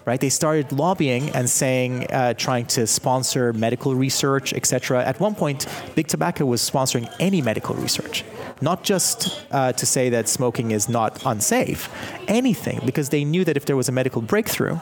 Right, 0.05 0.21
they 0.21 0.29
started 0.29 0.71
lobbying 0.71 1.31
and 1.31 1.49
saying, 1.49 2.09
uh, 2.13 2.33
trying 2.33 2.65
to 2.67 2.87
sponsor 2.87 3.51
medical 3.51 3.93
research, 3.93 4.53
etc. 4.53 5.03
At 5.03 5.19
one 5.19 5.35
point, 5.35 5.65
Big 5.95 6.07
Tobacco 6.07 6.45
was 6.45 6.61
sponsoring 6.61 7.13
any 7.19 7.41
medical 7.41 7.75
research, 7.75 8.23
not 8.61 8.85
just 8.85 9.43
uh, 9.51 9.73
to 9.73 9.85
say 9.85 10.07
that 10.11 10.29
smoking 10.29 10.71
is 10.71 10.87
not 10.87 11.21
unsafe, 11.25 11.89
anything, 12.29 12.79
because 12.85 13.09
they 13.09 13.25
knew 13.25 13.43
that 13.43 13.57
if 13.57 13.65
there 13.65 13.75
was 13.75 13.89
a 13.89 13.91
medical 13.91 14.21
breakthrough, 14.21 14.77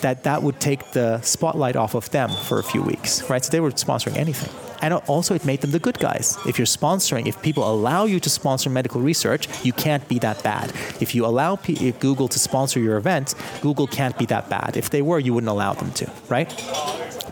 that 0.00 0.24
that 0.24 0.42
would 0.42 0.58
take 0.58 0.90
the 0.90 1.20
spotlight 1.20 1.76
off 1.76 1.94
of 1.94 2.10
them 2.10 2.30
for 2.30 2.58
a 2.58 2.64
few 2.64 2.82
weeks. 2.82 3.30
Right, 3.30 3.44
so 3.44 3.52
they 3.52 3.60
were 3.60 3.70
sponsoring 3.70 4.16
anything. 4.16 4.52
And 4.84 4.92
also, 5.06 5.34
it 5.34 5.46
made 5.46 5.62
them 5.62 5.70
the 5.70 5.78
good 5.78 5.98
guys. 5.98 6.36
If 6.46 6.58
you're 6.58 6.66
sponsoring, 6.66 7.26
if 7.26 7.40
people 7.40 7.64
allow 7.64 8.04
you 8.04 8.20
to 8.20 8.28
sponsor 8.28 8.68
medical 8.68 9.00
research, 9.00 9.48
you 9.64 9.72
can't 9.72 10.06
be 10.08 10.18
that 10.18 10.42
bad. 10.42 10.74
If 11.00 11.14
you 11.14 11.24
allow 11.24 11.56
P- 11.56 11.92
Google 11.92 12.28
to 12.28 12.38
sponsor 12.38 12.80
your 12.80 12.98
event, 12.98 13.34
Google 13.62 13.86
can't 13.86 14.18
be 14.18 14.26
that 14.26 14.50
bad. 14.50 14.76
If 14.76 14.90
they 14.90 15.00
were, 15.00 15.18
you 15.18 15.32
wouldn't 15.32 15.48
allow 15.48 15.72
them 15.72 15.90
to, 15.92 16.10
right? 16.28 16.50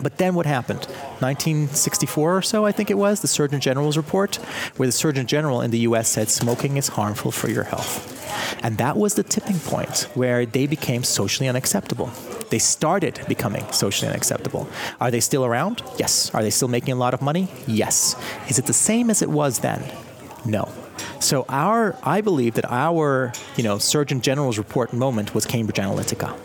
But 0.01 0.17
then 0.17 0.33
what 0.33 0.47
happened? 0.47 0.79
1964 1.19 2.37
or 2.37 2.41
so, 2.41 2.65
I 2.65 2.71
think 2.71 2.89
it 2.89 2.97
was, 2.97 3.21
the 3.21 3.27
Surgeon 3.27 3.61
General's 3.61 3.97
report, 3.97 4.37
where 4.77 4.87
the 4.87 4.91
Surgeon 4.91 5.27
General 5.27 5.61
in 5.61 5.69
the 5.69 5.79
US 5.89 6.09
said 6.09 6.29
smoking 6.29 6.77
is 6.77 6.87
harmful 6.87 7.31
for 7.31 7.51
your 7.51 7.65
health. 7.65 8.09
And 8.63 8.77
that 8.79 8.97
was 8.97 9.13
the 9.13 9.23
tipping 9.23 9.59
point 9.59 10.07
where 10.15 10.45
they 10.45 10.65
became 10.65 11.03
socially 11.03 11.47
unacceptable. 11.47 12.11
They 12.49 12.59
started 12.59 13.19
becoming 13.27 13.65
socially 13.71 14.09
unacceptable. 14.09 14.67
Are 14.99 15.11
they 15.11 15.19
still 15.19 15.45
around? 15.45 15.81
Yes. 15.97 16.33
Are 16.33 16.43
they 16.43 16.49
still 16.49 16.67
making 16.67 16.93
a 16.93 16.97
lot 16.97 17.13
of 17.13 17.21
money? 17.21 17.42
Yes. 17.67 18.15
Is 18.49 18.59
it 18.59 18.65
the 18.65 18.73
same 18.73 19.09
as 19.09 19.21
it 19.21 19.29
was 19.29 19.59
then? 19.59 19.83
No. 20.45 20.69
So 21.19 21.45
our, 21.49 21.95
I 22.03 22.21
believe 22.21 22.55
that 22.55 22.65
our, 22.65 23.33
you 23.55 23.63
know, 23.63 23.77
Surgeon 23.77 24.21
General's 24.21 24.57
report 24.57 24.93
moment 24.93 25.33
was 25.33 25.45
Cambridge 25.45 25.77
Analytica. 25.77 26.37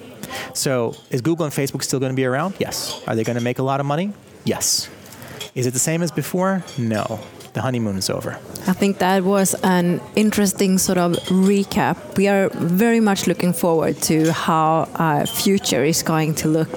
So 0.55 0.95
is 1.11 1.21
Google 1.21 1.47
and 1.47 1.55
Facebook 1.55 1.83
still 1.83 2.01
going 2.01 2.13
to 2.13 2.17
be 2.17 2.25
around? 2.25 2.55
Yes. 2.59 3.03
Are 3.07 3.15
they 3.15 3.25
going 3.25 3.39
to 3.39 3.43
make 3.43 3.59
a 3.59 3.63
lot 3.63 3.81
of 3.81 3.87
money? 3.87 4.13
Yes. 4.45 4.89
Is 5.55 5.67
it 5.67 5.73
the 5.73 5.79
same 5.79 6.03
as 6.03 6.13
before? 6.13 6.63
No. 6.77 7.21
The 7.55 7.63
honeymoon 7.63 7.97
is 7.97 8.11
over. 8.11 8.39
I 8.67 8.73
think 8.73 8.99
that 8.99 9.25
was 9.25 9.55
an 9.65 10.01
interesting 10.15 10.79
sort 10.79 10.99
of 10.99 11.13
recap. 11.29 12.17
We 12.17 12.29
are 12.29 12.51
very 12.51 13.01
much 13.01 13.27
looking 13.27 13.53
forward 13.53 14.01
to 14.03 14.33
how 14.33 14.89
our 14.95 15.27
future 15.27 15.83
is 15.83 16.03
going 16.03 16.35
to 16.37 16.49
look 16.49 16.71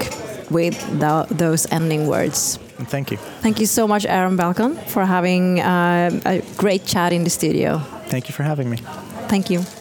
with 0.49 0.79
the, 0.99 1.27
those 1.29 1.71
ending 1.71 2.07
words. 2.07 2.57
Thank 2.85 3.11
you. 3.11 3.17
Thank 3.41 3.59
you 3.59 3.65
so 3.65 3.87
much, 3.87 4.05
Aral 4.05 4.35
Balkan, 4.35 4.75
for 4.87 5.05
having 5.05 5.59
uh, 5.59 6.21
a 6.25 6.41
great 6.57 6.85
chat 6.85 7.13
in 7.13 7.23
the 7.23 7.29
studio. 7.29 7.79
Thank 8.07 8.27
you 8.27 8.33
for 8.33 8.43
having 8.43 8.69
me. 8.69 8.77
Thank 9.27 9.49
you. 9.49 9.80